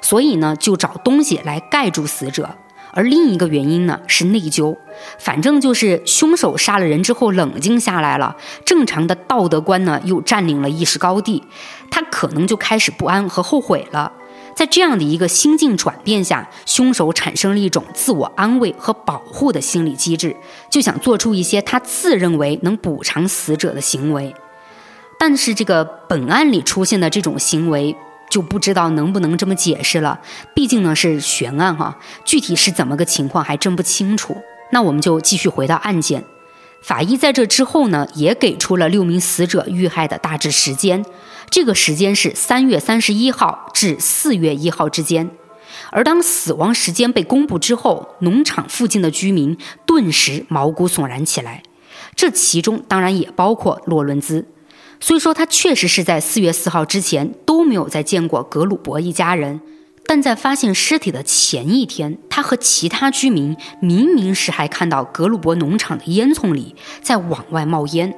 [0.00, 2.56] 所以呢就找东西来盖住死者。
[2.96, 4.76] 而另一个原因呢是内疚，
[5.18, 11.42] 反正就是凶手杀了人之后冷静下来了，正常的道德观呢又占领了意识高地，
[11.90, 14.12] 他可能就开始不安和后悔了。
[14.54, 20.36] 在这样的一个心境转变下，凶手产生了一种自我安慰和保护的心理机制，
[20.70, 24.34] 就想做出一些他自认为能补偿死者的行为。
[25.18, 27.96] 但是，这个本案里出现的这种行为，
[28.30, 30.20] 就不知道能不能这么解释了。
[30.54, 34.36] 毕竟呢是悬案哈，具体是怎么个情况还真不清楚。
[34.70, 36.24] 那我们就继续回到案件。
[36.82, 41.04] 法医在这之后呢，也给出了六名死者遇害的大致时间，
[41.50, 45.30] 这个时间是三月三十一号至四月一号之间。
[45.90, 51.62] 而当死亡时间被公布之后，农场附近的居民顿时毛骨悚然起来，
[52.14, 54.46] 这其中当然也包括洛伦兹。
[55.00, 59.60] 虽说他确实是在四月四号之前都没有再见过格鲁伯一家人。
[60.06, 68.14] 但在发现尸体的前一天，他和其他居民明明是还看到格鲁伯农场的烟囱里在往外冒烟，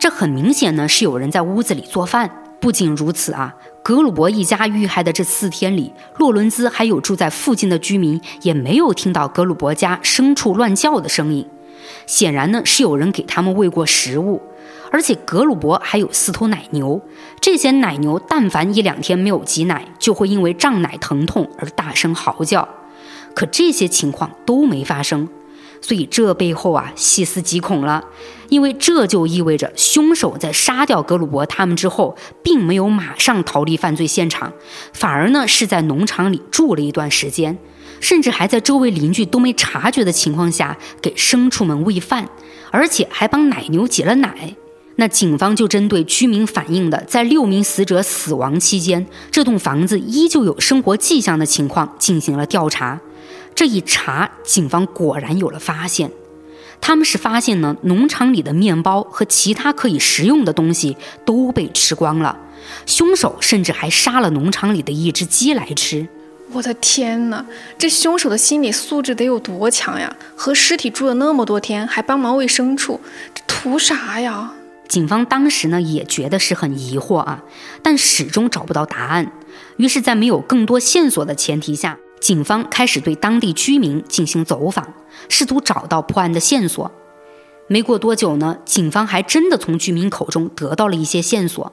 [0.00, 2.47] 这很明显呢是有人在屋子里做饭。
[2.60, 11.46] 不仅如此啊，格鲁伯一家遇害的这四天里，洛伦兹还有住在附近的居民也没有听到格鲁伯家牲畜乱叫的声音，
[12.06, 14.42] 显然呢是有人给他们喂过食物。
[14.90, 17.00] 而且格鲁伯还有四头奶牛，
[17.40, 22.66] 这些奶牛但凡一两天没有挤奶，就会因为胀奶疼痛而大声嚎叫。
[23.34, 25.28] 可这些情况都没发生，
[25.88, 28.04] 所以这背后啊细思极恐了，
[28.50, 34.52] 因为这就意味着凶手在杀掉格鲁伯他们之后，并没有马上逃离犯罪现场，
[34.92, 37.56] 反而呢是在农场里住了一段时间，
[38.00, 42.28] 甚至还在周围邻居都没察觉的情况下给牲畜们喂饭，
[42.70, 44.54] 而且还帮奶牛挤了奶。
[44.96, 53.00] 那警方就针对居民反映的，在六名死者死亡期间，这栋房子依旧有生活迹象的情况进行了调查。
[53.58, 56.12] 这一查，警方果然有了发现。
[56.80, 62.38] 他们是发现呢，农场里的面包和其他可以食用的东西都被吃光了。
[62.86, 66.06] 凶手甚至还杀了农场里的一只鸡来吃。
[66.52, 67.44] 我的天哪，
[67.76, 70.14] 这凶手的心理素质得有多强呀？
[70.36, 73.00] 和尸体住了那么多天，还帮忙喂牲畜，
[73.34, 74.52] 这图啥呀？
[74.86, 77.42] 警方当时呢也觉得是很疑惑啊，
[77.82, 79.32] 但始终找不到答案。
[79.78, 84.94] 于是，在没有更多线索的前提下，警方开始对当地居民进行走访，
[85.28, 86.90] 试图找到破案的线索。
[87.66, 91.72] 没过多久呢，警方还真的从居民口中得到了一些线索。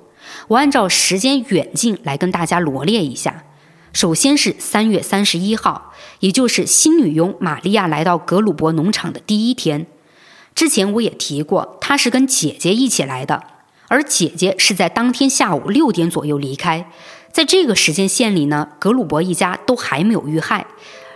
[0.50, 3.44] 我按照时间远近来跟大家罗列一下。
[3.94, 9.88] 首先是三月三十一号，也就是新女佣玛利亚来到格鲁伯农场的第一天。
[10.54, 13.44] 之前我也提过，她是跟姐姐一起来的，
[13.88, 16.92] 而姐姐是在当天下午六点左右离开。
[17.36, 20.66] 在这个时间线里呢，格鲁伯一家都还没有遇害。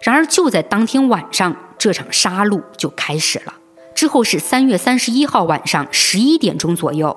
[0.02, 3.54] 然而就在当天晚上，这场杀戮就开始了。
[3.96, 7.16] 之后是三月三十一号晚上十一点钟左右，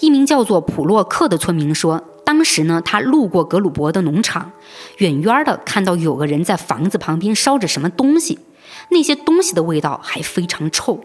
[0.00, 4.50] 一名叫做普洛克的村民说，当时呢他路过格鲁伯的农场，
[4.96, 8.40] 远远的看到有个人在房子旁边烧着什么东西，
[8.88, 10.98] 那些东西的味道还非常臭。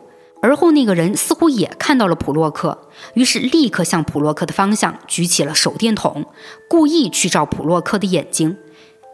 [0.46, 2.78] 而后，那个人似乎也看到了普洛克，
[3.16, 6.28] 于是立刻向普洛克的方向举起了手电筒，
[6.70, 8.56] 故意去照普洛克的眼睛。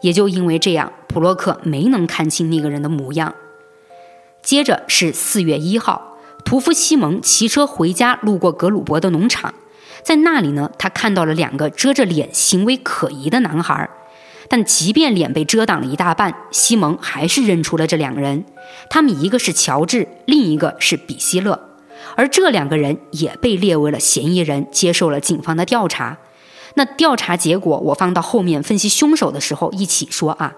[0.02, 3.34] 也就因为这样，普洛克没能看清那个人的模样。
[4.42, 9.54] 接着是四月一号，屠夫西蒙骑车回家，路过格鲁伯的农场，
[10.02, 13.88] 在那里呢，他看到了两个遮着脸、行为可疑的男孩。
[14.52, 18.44] 但即便脸被遮挡了一大半，西蒙还是认出了这两个人。
[18.90, 21.58] 他们一个是乔治，另一个是比希勒，
[22.16, 26.18] 而这两个人也被列为了嫌疑人，接受了警方的调查。
[26.74, 30.54] 那调查结果我放到后面分析凶手的时候一起说啊。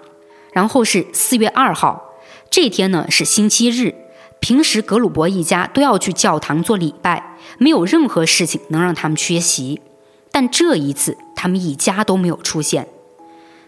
[0.53, 2.15] 然后是四月二号，
[2.51, 3.95] 这天呢是星期日，
[4.41, 9.81] 平时格鲁伯一家都要去教堂做礼拜，没有任何事情能让他们缺席。
[10.33, 12.89] 但这一次，他们一家都没有出现。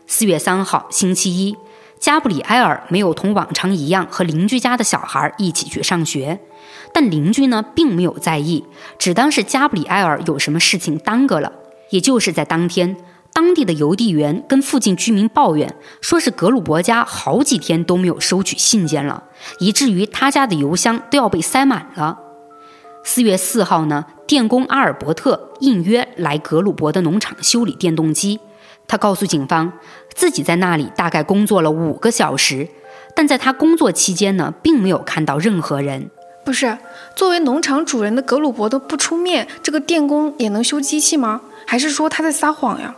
[0.07, 1.57] 四月三号，星期一，
[1.99, 6.39] 加布里埃尔没有同往常一样和邻居家的小孩一起去上学，
[6.93, 8.65] 但邻居呢并没有在意，
[8.99, 11.53] 只当是加布里埃尔有什么事情耽搁了。
[11.91, 12.97] 也就是在当天，
[13.33, 19.25] 当地的邮递员跟附近居民抱怨，说是格鲁伯家好几天都没有收取信件了，
[19.59, 22.19] 以至于他家的邮箱都要被塞满了。
[23.05, 28.41] 四月四号呢，电工阿尔伯特应约来格鲁伯的农场修理电动机。
[28.89, 29.73] 他告诉警方，
[30.15, 32.69] 自己在那里大概工作了五个小时，
[33.15, 36.11] 但在他工作期间呢，并没有看到任何人。
[36.45, 36.79] 不是，
[37.17, 41.41] 作为农场主人的格鲁伯都不出面，这个电工也能修机器吗？
[41.67, 42.95] 还是说他在撒谎呀？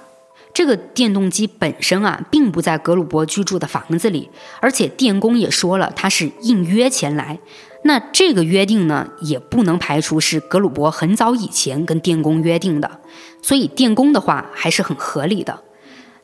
[0.53, 4.29] 这个电动机本身啊，并不在格鲁伯居住的房子里，
[4.61, 7.39] 而且电工也说了，他是应约前来。
[7.85, 12.99] 那这个约定呢，也不能排除是格鲁伯很早以前跟电工约定的，
[13.41, 15.63] 所以电工的话还是很合理的。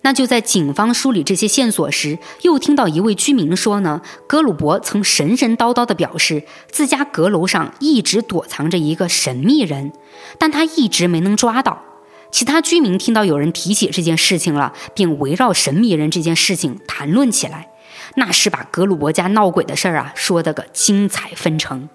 [0.04, 9.92] 那就在警方梳理这些线索时，又听到一位居民说呢，格鲁伯曾神神叨叨地表示，自家阁楼上一直躲藏着一个神秘人，
[10.38, 11.82] 但他一直没能抓到。
[12.30, 17.70] 其他居民听到有人提起这件事情了，便围绕神秘人这件事情谈论起来，
[18.16, 21.88] 那是把格鲁伯家闹鬼的事儿啊说得个精彩纷呈。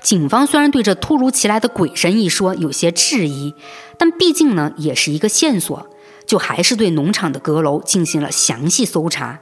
[0.00, 3.54] 警方虽然对这突如其来的鬼神一说有些质疑，
[3.96, 5.86] 但毕竟呢也是一个线索。
[6.26, 9.40] 就还是对农场的阁楼进行了详细搜查，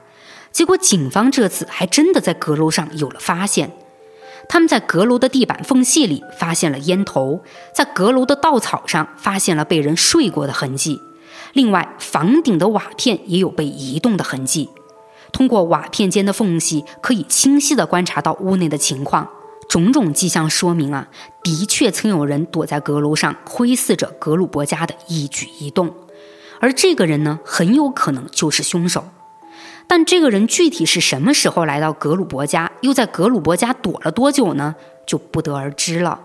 [0.51, 3.71] 结果警方这次还真的在阁楼上有了发现。
[4.49, 7.41] 他们在阁楼的地板缝隙里发现了烟头，
[7.73, 10.99] 在阁楼的稻草上发现了被人睡过的痕迹，
[11.53, 14.69] 另外房顶的瓦片也有被移动的痕迹。
[15.31, 19.29] 通过瓦片间的缝隙，可以清晰地观察到屋内的情况。
[19.69, 21.07] 种种迹象说明啊，
[21.41, 25.95] 的确曾有人躲在阁楼上窥视着格鲁伯家的一举一动。
[26.63, 29.03] 而这个人呢，很有可能就是凶手，
[29.85, 34.73] 但这个人具体是什么时候来到格鲁伯家，又在格鲁伯家躲了多久呢？
[35.05, 36.21] 就不得而知了。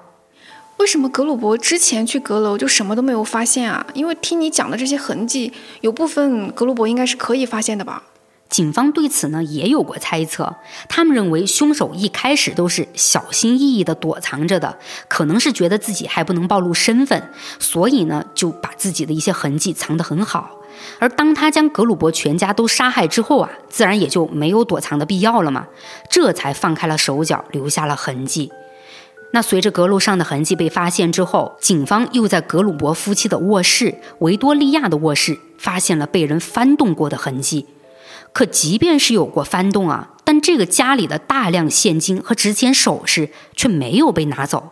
[0.77, 3.85] 为什么格鲁伯之前去阁楼就什么都没有发现啊？
[3.95, 8.05] 因为听你讲的这些痕迹，有部分格鲁伯应该是可以发现的吧？
[8.49, 10.57] 警方对此呢也有过猜测，
[10.89, 20.57] 他们认为凶手一开始都是小心翼翼地躲藏着的，可能是觉得自己还不能暴露身份，所以呢就把自己的一些痕迹藏得很好。
[20.99, 25.67] 而当他将格鲁伯全家都杀害之后啊，自然也就没有躲藏的必要了嘛，
[26.09, 28.51] 这才放开了手脚，留下了痕迹。
[29.33, 37.67] 那随着阁楼上的痕迹被发现之后，警方又在格鲁伯夫妻的卧室、维多利亚的卧室发现了被人翻动过的痕迹。
[38.39, 44.71] 可即便是有过翻动啊，但这个家里的大量现金和值钱首饰却没有被拿走。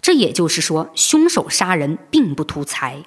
[0.00, 3.02] 这也就是说，凶手杀人并不图财。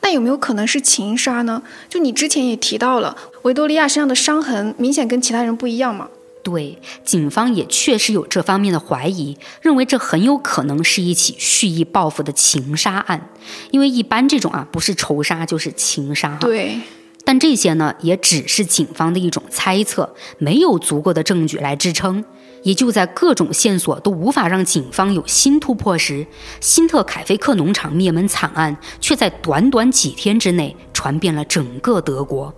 [0.00, 1.62] 那有没有可能是情杀呢？
[1.90, 6.08] 就你之前也提到了，维多利亚身上的伤痕明显跟其他人不一样嘛？
[6.42, 13.28] 对，警方也确实有这方面的怀疑，认为这很有可能是一起蓄意报复的情杀案。
[13.70, 16.34] 因为一般这种啊，不是仇杀就是情杀。
[16.40, 16.80] 对。
[17.24, 22.24] 但这些呢，也只是警方的一种猜测，没有足够的证据来支撑。
[22.62, 26.26] 也就在各种线索都无法让警方有新突破时，
[26.60, 32.54] 新特凯菲克农场灭门惨案却在短短几天之内传遍了整个德国。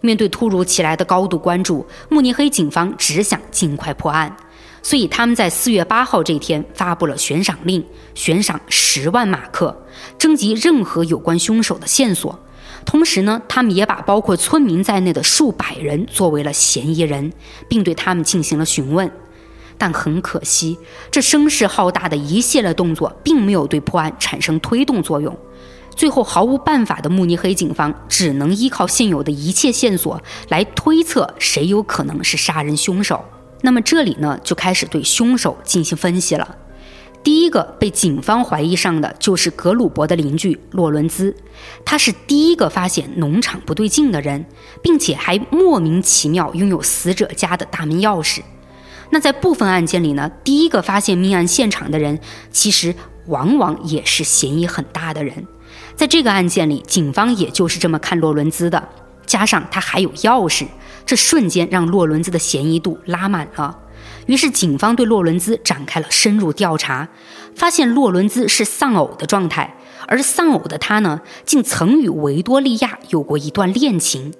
[0.00, 4.36] 面对突如其来的高度关注，慕尼黑警方只想尽快破案，
[4.82, 7.84] 所以他们在四月八号这天发布了悬赏令，
[8.16, 9.84] 悬赏十万马克，
[10.18, 12.36] 征集任何有关凶手的线索。
[12.84, 17.32] 同时呢，他们也把包括村民在内的数百人作为了嫌疑人，
[17.68, 19.10] 并对他们进行了询问。
[19.78, 20.78] 但很可惜，
[21.10, 25.36] 这声势浩大的一系列动作并没有对破案产生推动作用。
[25.96, 33.24] 最后，毫无办法的慕尼黑警方只能依靠现有的一切线索来推测谁有可能是杀人凶手。
[33.62, 36.56] 那么这里呢，就开始对凶手进行分析了。
[37.22, 41.34] 第一个被警方怀疑上的就是格鲁伯的邻居洛伦兹，
[41.84, 44.44] 他是第一个发现农场不对劲的人，
[44.82, 48.40] 并且还莫名其妙拥有死者家的大门钥匙。
[49.10, 52.18] 那在部分案件里呢，第一个发现命案现场的人，
[52.50, 52.94] 其实
[53.26, 55.46] 往往也是嫌疑很大的人。
[55.94, 58.88] 在这个案件里，警方也就是这么看洛伦兹的，
[59.26, 60.66] 加上他还有钥匙，
[61.06, 63.78] 这瞬间让洛伦兹的嫌疑度拉满了。
[64.32, 67.06] 于是，警方对洛伦兹展开了深入调查，
[67.54, 69.76] 发现洛伦兹是丧偶的状态，
[70.08, 74.32] 而丧偶的他呢，竟曾与维多利亚有过一段恋情。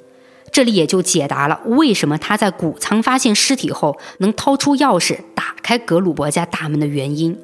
[0.51, 7.39] 这里也就解答了为什么他在谷仓发现尸体后能掏出钥匙打开格鲁伯家大门的原因。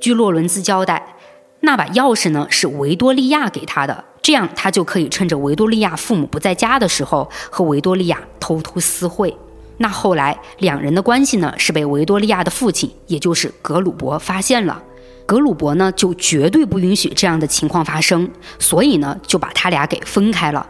[0.00, 1.16] 据洛伦兹交代，
[1.60, 9.36] 那把钥匙呢是维多利亚给他的，这样他就可以趁着维多利亚父母不在家的时候和维多利亚偷偷私会。
[9.78, 14.82] 那后来两人的关系呢，是被维多利亚的父亲，也就是格鲁伯发现了。
[15.24, 20.66] 格鲁伯呢，就绝对不允许这样的情况发生，所以呢，就把他俩给分开了。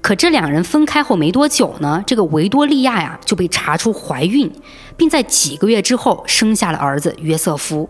[0.00, 4.52] 可这两人分开后没多久呢，这个维多利亚呀就被查出怀孕，
[4.96, 7.88] 并在几个月之后生下了儿子约瑟夫。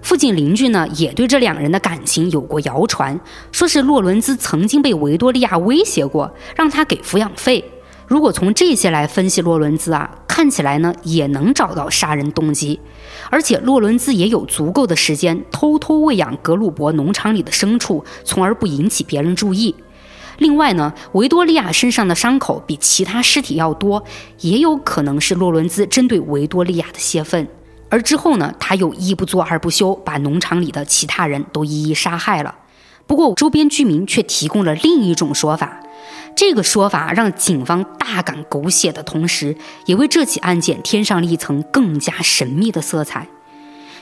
[0.00, 3.18] 附近邻居呢，也对这两人的感情有过谣传，
[3.50, 7.64] 说是洛伦兹曾经被维多利亚威胁过，让他给抚养费。
[8.08, 12.80] 如果从这些来分析洛伦兹啊，看起来呢也能找到杀人动机，
[13.28, 19.74] 而且洛伦兹也有足够的时间偷偷喂养格鲁伯农场里的牲畜，从而不引起别人注意。
[20.38, 24.02] 另外呢，维多利亚身上的伤口比其他尸体要多，
[24.40, 27.46] 也有可能是洛伦兹针对维多利亚的泄愤。
[27.90, 32.54] 而之后呢，他又一不做二不休，把农场里的其他人都一一杀害了。
[33.06, 35.80] 不过周边居民却提供了另一种说法。
[36.38, 43.26] 这个说法让警方大感狗血的同时，也为这起案件添上了一层更加神秘的色彩。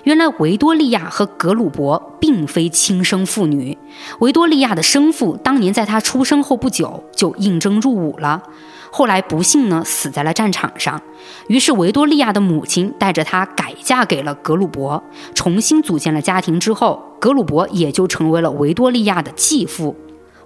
[0.04, 3.78] 原来维多利亚和格鲁伯并非亲生父女，
[4.18, 8.42] 维多利亚的生父当年在他出生后不久就应征入伍了，
[8.90, 11.00] 后来不幸呢死在了战场上。
[11.48, 15.02] 于是维多利亚的母亲带着他改嫁给了格鲁伯，
[15.34, 19.96] 重新组建了家庭之后，格鲁伯也就成为了维多利亚的继父。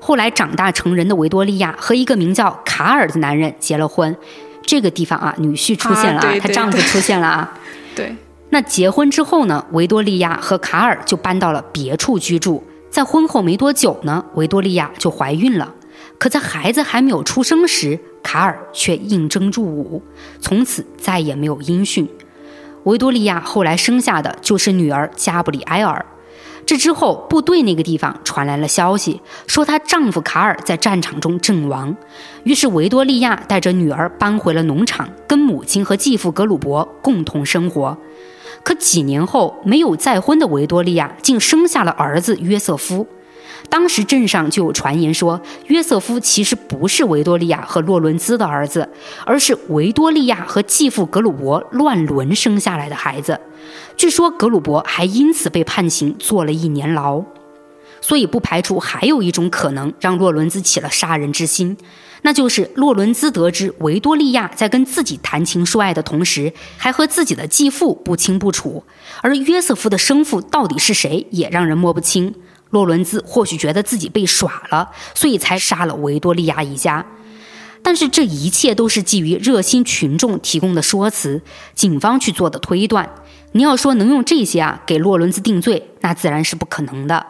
[0.01, 4.17] 后来长大成人的维多利亚和一个名叫卡尔的男人结了婚，
[4.63, 7.53] 这个地方啊，女婿出现了啊，她丈夫出现了啊。
[7.95, 8.17] 对，
[8.49, 12.65] 那结婚之后呢，维多利亚和卡尔就搬到了别处居住。
[12.91, 15.75] 在婚后没多久呢，维多利亚就怀孕了。
[16.19, 20.03] 可在孩子还没有出生时，卡尔却应征入伍，
[20.41, 22.09] 从此再也没有音讯。
[22.85, 26.05] 维多利亚后来生下的就是女儿加布里埃尔。
[26.71, 31.97] 这之后，部队那个地方传来了消息，说她丈夫卡尔在战场中阵亡。
[32.45, 37.99] 于是维多利亚带着女儿搬回了农场，跟母亲和继父格鲁伯共同生活。
[38.63, 43.05] 可几年后，没有再婚的维多利亚竟生下了儿子约瑟夫。
[43.69, 48.89] 当时镇上就有传言说，约瑟夫其实不是维多利亚和洛伦兹的儿子，
[49.25, 53.41] 而是维多利亚和继父格鲁伯乱伦生下来的孩子。
[53.97, 57.23] 据说格鲁伯还因此被判刑，坐了一年牢。
[58.03, 61.77] 所以不排除还有一种可能让洛伦兹起了杀人之心，
[62.23, 68.83] 那就是洛伦兹得知维多利亚在跟自己谈情说爱的同时，还和自己的继父不清不楚，
[69.21, 72.35] 而约瑟夫的生父到底是谁，也让人摸不清。
[72.71, 77.05] 洛伦兹或许觉得自己被耍了，所以才杀了维多利亚一家。
[77.83, 81.41] 但是这一切都是基于热心群众提供的说辞，
[81.75, 83.15] 警方去做的推断。
[83.53, 87.27] 你要说能用这些啊给洛伦兹定罪，那自然是不可能的。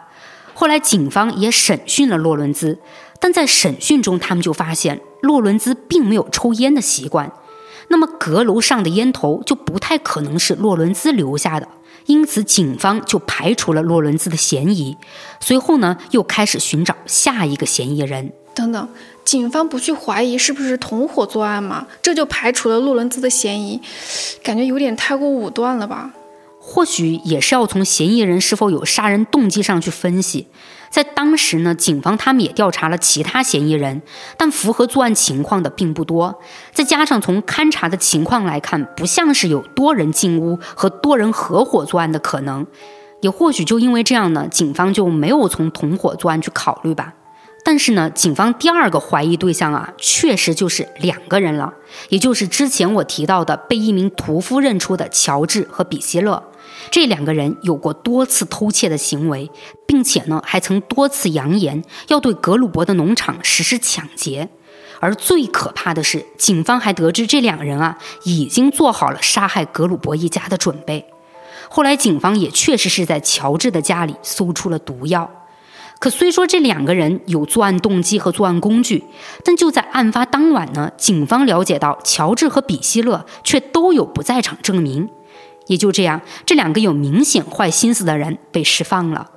[0.53, 2.79] 后来警方也审讯了洛伦兹，
[3.19, 7.31] 但在审讯中，他们就发现洛伦兹并没有抽烟的习惯，
[7.87, 11.67] 那么阁楼上的烟头就不太可能是洛伦兹留下的。
[12.11, 14.97] 因此，警方就排除了洛伦兹的嫌疑。
[15.39, 18.33] 随后呢，又开始寻找下一个嫌疑人。
[18.53, 18.89] 等等，
[19.23, 21.87] 警方不去怀疑是不是同伙作案吗？
[22.01, 23.79] 这就排除了洛伦兹的嫌疑，
[24.43, 26.11] 感觉有点太过武断了吧？
[26.59, 30.47] 或许也是要从嫌疑人是否有杀人动机上去分析。
[30.91, 34.01] 在当时呢，警方他们也调查了其他嫌疑人，
[34.37, 36.41] 但符合作案情况的并不多。
[36.73, 42.67] 再加上从勘查的情况来看，不像是有多人进屋和多人合伙作案的可能。
[43.21, 47.13] 也或许就因为这样呢，警方就没有从同伙作案去考虑吧。
[47.63, 51.73] 但是呢，警方第二个怀疑对象啊，确实就是两个人了，
[52.09, 56.43] 也就是之前我提到的被一名屠夫认出的乔治和比希勒。
[56.89, 59.51] 这两个人有过多次偷窃的行为，
[59.85, 64.49] 并且呢，还曾多次扬言要对格鲁伯的农场实施抢劫。
[64.99, 71.05] 而最可怕的是，警方还得知这两人啊，已经做好了杀害格鲁伯一家的准备。
[71.69, 75.29] 后来，警方也确实是在乔治的家里搜出了毒药。
[75.97, 79.03] 可虽说这两个人有作案动机和作案工具，
[79.43, 85.09] 但就在案发当晚呢，警方了解到乔治和比希勒却都有不在场证明。
[85.71, 89.31] 也就这样，这两个有明显坏心思的人被释放了。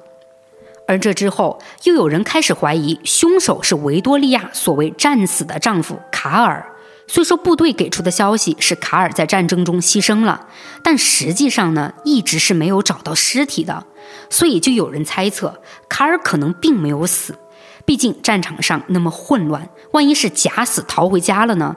[0.88, 6.66] 而这之后，又有人开始怀疑凶手是维多利亚所谓战死的丈夫卡尔。
[7.06, 10.48] 虽说部队给出的消息是卡尔在战争中牺牲了，
[10.82, 13.86] 但实际上呢，一直是没有找到尸体的。
[14.28, 17.36] 所以就有人猜测，卡尔可能并没有死。
[17.84, 21.76] 毕竟战场上那么混乱，万一是假死逃回家了呢？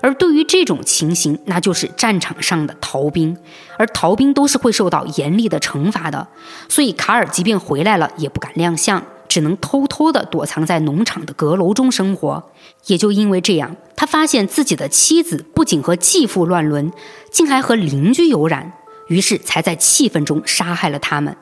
[0.00, 3.36] 而对于这种情形，那就是战场上的逃兵，
[3.78, 6.26] 而逃兵都是会受到严厉的惩罚的。
[6.68, 12.50] 所以卡尔即便回来了，也不敢亮相，只能偷偷地躲藏在农场的阁楼中生活。
[12.86, 16.92] 也就因为这样，他发现自己的妻子不仅和继父乱伦，
[17.30, 18.72] 竟还和邻居有染，
[19.08, 21.36] 于是才在气愤中杀害了他们。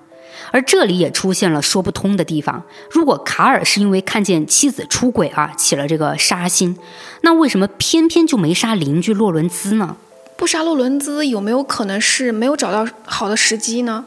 [0.50, 2.62] 而这里也出现了说不通的地方。
[2.90, 6.76] 如果卡尔是因为看见妻子出轨啊起了这个杀心，
[7.22, 9.96] 那为什么偏偏就没杀邻居洛伦兹呢？
[10.36, 14.04] 不杀洛伦兹有没有可能是没有找到好的时机呢？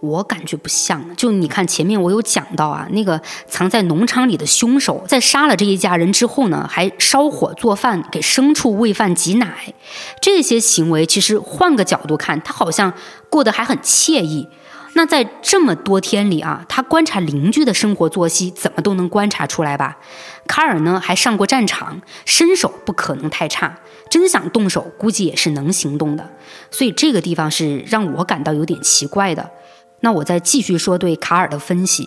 [0.00, 1.14] 我感觉不像。
[1.16, 9.72] 就你看前面我有讲到啊，那个藏在农场里的凶手在杀了这一家人之后呢，还烧火做饭，给牲畜喂饭挤奶，
[10.20, 12.92] 这些行为其实换个角度看，他好像
[13.30, 14.48] 过得还很惬意。
[14.94, 19.96] 那在这么多天里啊，他观察邻居的生活作息，怎么都能观察出来吧？
[20.46, 23.78] 卡尔呢还上过战场，身手不可能太差，
[24.10, 26.30] 真想动手，估计也是能行动的。
[26.70, 29.50] 所以这个地方是让我感到有点奇怪的。
[30.00, 32.06] 那我再继续说对卡尔的分析。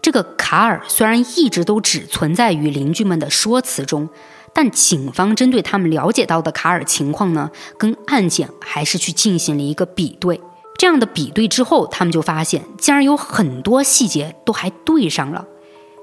[0.00, 4.08] 这个卡尔虽然一直都只存在于邻居们的说辞中，
[4.54, 10.40] 但警方针对他们了解到的卡尔情况呢，跟案件还是去进行了一个比对。
[10.80, 15.46] 这样的比对之后，他们就发现，竟然有很多细节都还对上了，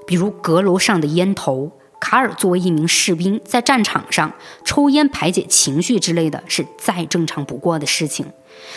[0.06, 4.32] 比如阁楼上的烟头，卡尔作为一名士兵，在战场上
[4.64, 8.28] 抽烟排解情绪之类的是再正常不过的事情，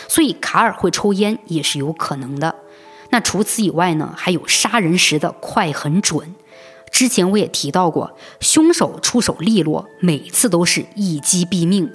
[0.07, 2.55] 所以卡尔会抽烟也是有可能的。
[3.11, 6.33] 那除此以外呢，还有杀人时的快很准。
[6.89, 11.91] 之前我也提到过，凶手出手利落，每次都是一击毙命，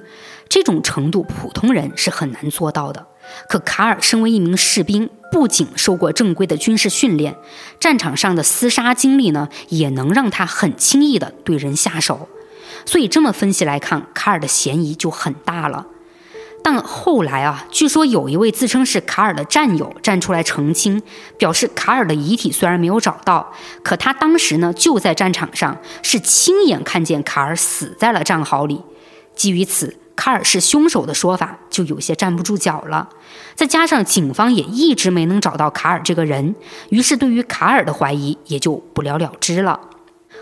[0.48, 3.04] 这种程度普通人是很难做到的。
[3.48, 7.36] 可卡尔身为一名士兵，不仅受过正规的军事训练，
[7.78, 12.28] 战场上的厮杀经历呢，也能让他很轻易的对人下手。
[12.84, 15.86] 所以这么分析来看，卡尔的嫌疑就很大了。
[16.62, 21.00] 但后来啊，据说有一位自称是卡尔的战友站出来澄清，
[21.38, 23.52] 表示卡尔的遗体虽然没有找到，
[23.84, 28.82] 可他当时呢就在战场上，是亲眼看见卡尔死在了战壕里。
[29.36, 29.96] 基于此。
[30.16, 33.10] 卡尔是凶手的说法就有些站不住脚了，
[33.54, 36.56] 再加上警方也一直没能找到卡尔这个人，
[36.88, 39.78] 于是对于卡尔的怀疑也就不了了之了。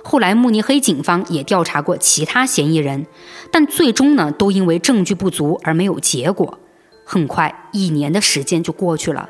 [0.03, 3.07] 后来慕尼黑警方也调查过其他嫌疑人，
[3.51, 6.59] 但最终呢都因为证据不足而没有结果。
[7.05, 9.29] 很快一年的时间就过去了，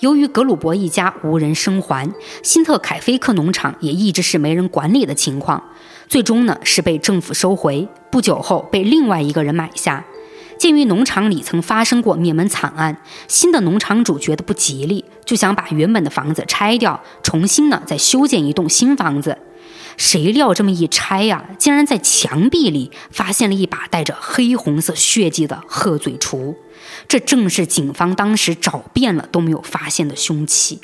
[0.00, 5.64] 由于格鲁伯一家无人生还，辛特凯菲克农场也一直是没人管理的情况。
[6.08, 7.88] 最终呢，是被政府收回。
[8.10, 10.04] 不久后，被另外一个人买下。
[10.58, 12.96] 鉴于农场里曾发生过灭门惨案，
[13.28, 19.36] 新的农场主觉得不吉利，就想把原本的房子拆掉，重新呢再修建一栋新房子。
[19.98, 26.54] 谁料这么一拆呀，竟然在墙壁里发现了一把带着黑红色血迹的鹤嘴锄。
[27.08, 30.80] 这正是警方当时找遍了都没有发现的凶器。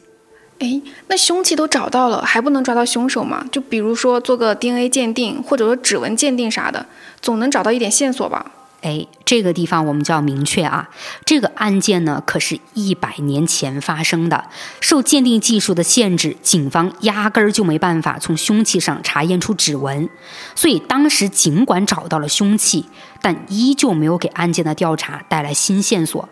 [0.63, 3.45] 哎，那凶器都找到了，还不能抓到凶手吗？
[3.51, 6.87] 就比如说做个 DNA 鉴定，或者说指纹鉴定啥的，
[7.21, 8.47] 总能找到一点线索吧？
[8.83, 10.89] 哎，这个地方我们就要明确啊，
[11.25, 14.45] 这个案件呢可是一百年前发生的，
[14.81, 20.09] 受鉴定技术的限制，警方压根儿就没办法从凶器上查验出指纹，
[20.55, 22.87] 所以当时尽管找到了凶器，
[23.21, 26.29] 但依旧没有给案件的调查带来新线索。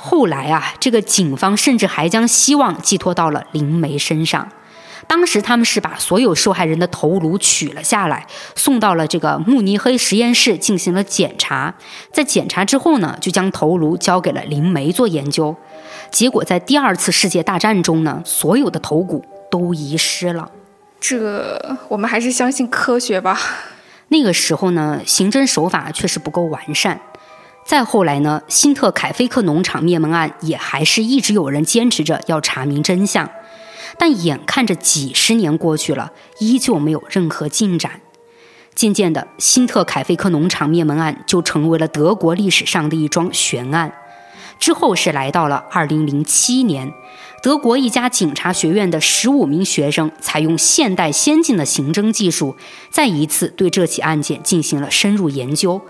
[0.00, 4.48] 后来啊，这个警方甚至还将希望寄托到了灵媒身上。
[5.08, 11.74] 当时他们是把所有受害人的头颅取了下来，送到了这个慕尼黑实验室进行了检查。
[12.12, 15.56] 在检查之后呢，就将头颅交给了灵媒做研究。
[16.12, 20.50] 结果在第二次世界大战中呢，所有的头骨都遗失了。
[21.00, 23.38] 这我们还是相信科学吧。
[24.08, 27.00] 那个时候呢，刑侦手法确实不够完善。
[27.68, 33.28] 再后来呢，辛特凯菲克农场灭门案也还是一直有人坚持着要查明真相。
[33.98, 38.00] 但眼看着几十年过去了，依旧没有任何进展。
[38.74, 43.92] 渐渐的，辛特凯菲克农场灭门案就成为了德国历史上的一桩悬案。
[44.58, 46.90] 之后是来到了二零零七年，
[47.42, 52.56] 德国一家警察学院的十五名学生采用现代先进的刑侦技术，
[52.90, 55.82] 再一次对这起案件进行了深入研究。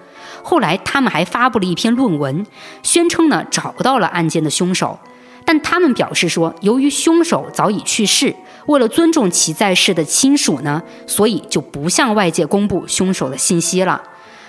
[0.49, 2.47] 后来，他们还发布了一篇论文，
[2.83, 4.99] 宣称呢找到了案件的凶手。
[5.45, 8.35] 但他们表示说，由于凶手早已去世，
[8.65, 14.03] 为了尊重其在世的亲属呢，所以就不向外界公布凶手的信息了。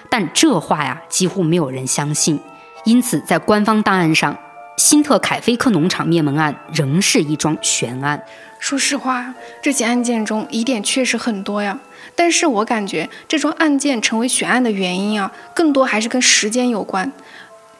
[0.10, 2.40] 但这话呀，几乎没有人相信。
[2.86, 4.38] 因此，在官方档案上，
[4.78, 8.24] 新特凯菲克农场灭门案仍是一桩悬案。
[8.60, 9.34] 说实话，
[9.64, 11.80] 这起案件中疑点确实很多呀。
[12.16, 17.12] 但是我感觉这桩案件成为悬案的原因啊，更多还是跟时间有关。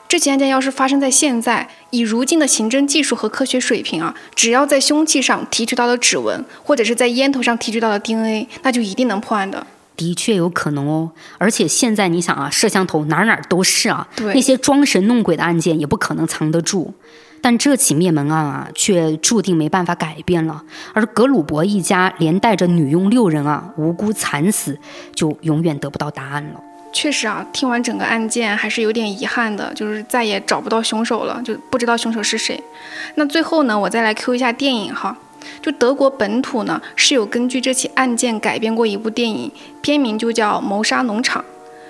[0.08, 9.68] 这起案件要是发生在现在，以如今的刑侦技术和科学水平啊，只要在凶器上提取到了指纹，或者是在烟头上提取到了 DNA，那就一定能破案的。
[9.98, 11.12] 的确有可能哦。
[11.38, 16.94] 而且现在你想啊，摄像头哪哪都是啊，那些装神弄鬼的案件也不可能藏得住。
[17.42, 20.64] 但这起灭门案啊，却注定没办法改变了。
[20.94, 24.78] 而格鲁伯一家连带着女佣六人啊，无辜惨死，
[25.16, 26.62] 就永远得不到答案了。
[26.92, 32.60] 确实啊，听完整个案件还是有点遗憾的，就是再也找不到凶手了，就不知道凶手是谁。
[33.16, 35.16] 那最后呢，我再来 Q 一下电影哈，
[35.62, 41.42] 就德国本土呢是有根据这起案件改编过一部电影，片名就叫《谋杀农场》，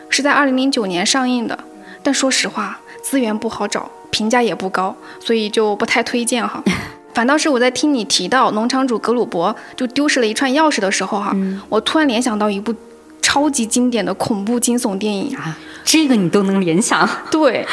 [0.09, 1.57] 是在2009年上映的。
[2.03, 6.63] 但说实话，资源不好找，评价也不高，所以就不太推荐哈。
[7.13, 11.35] 反倒是我在听你提到农场主格鲁伯就丢失了一串钥匙的时候哈，
[11.67, 12.73] 我突然联想到一部
[13.21, 15.35] 超级经典的恐怖惊悚电影。
[15.35, 17.09] 啊，这个你都能联想？
[17.31, 17.65] 对，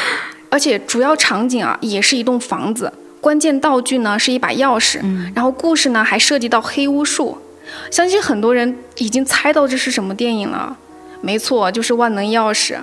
[0.49, 4.99] 而且主要场景啊也是一栋房子，关键道具呢是一把钥匙，
[5.35, 7.37] 然后故事呢还涉及到黑巫术。
[7.91, 10.75] 相信很多人已经猜到这是什么电影了，
[11.21, 12.77] 没错，就是万能钥匙。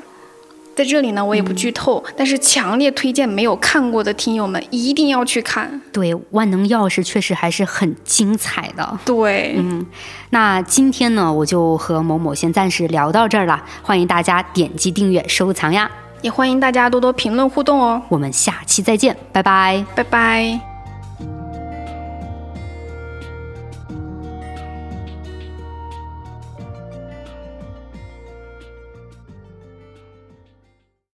[0.75, 5.81] 在这里呢，我也不剧透，但是强烈推荐没有看过的听友们一定要去看。
[5.93, 8.99] 对，万能钥匙确实还是很精彩的。
[9.05, 9.87] 对，嗯，
[10.31, 13.63] 那今天呢，我就和某某先暂时聊到这儿了。
[13.83, 15.91] 欢迎大家点击订阅、收藏呀！
[16.23, 18.01] 也欢迎大家多多评论互动哦。
[18.09, 19.85] 我们下期再见，拜拜。
[19.95, 20.74] 拜拜。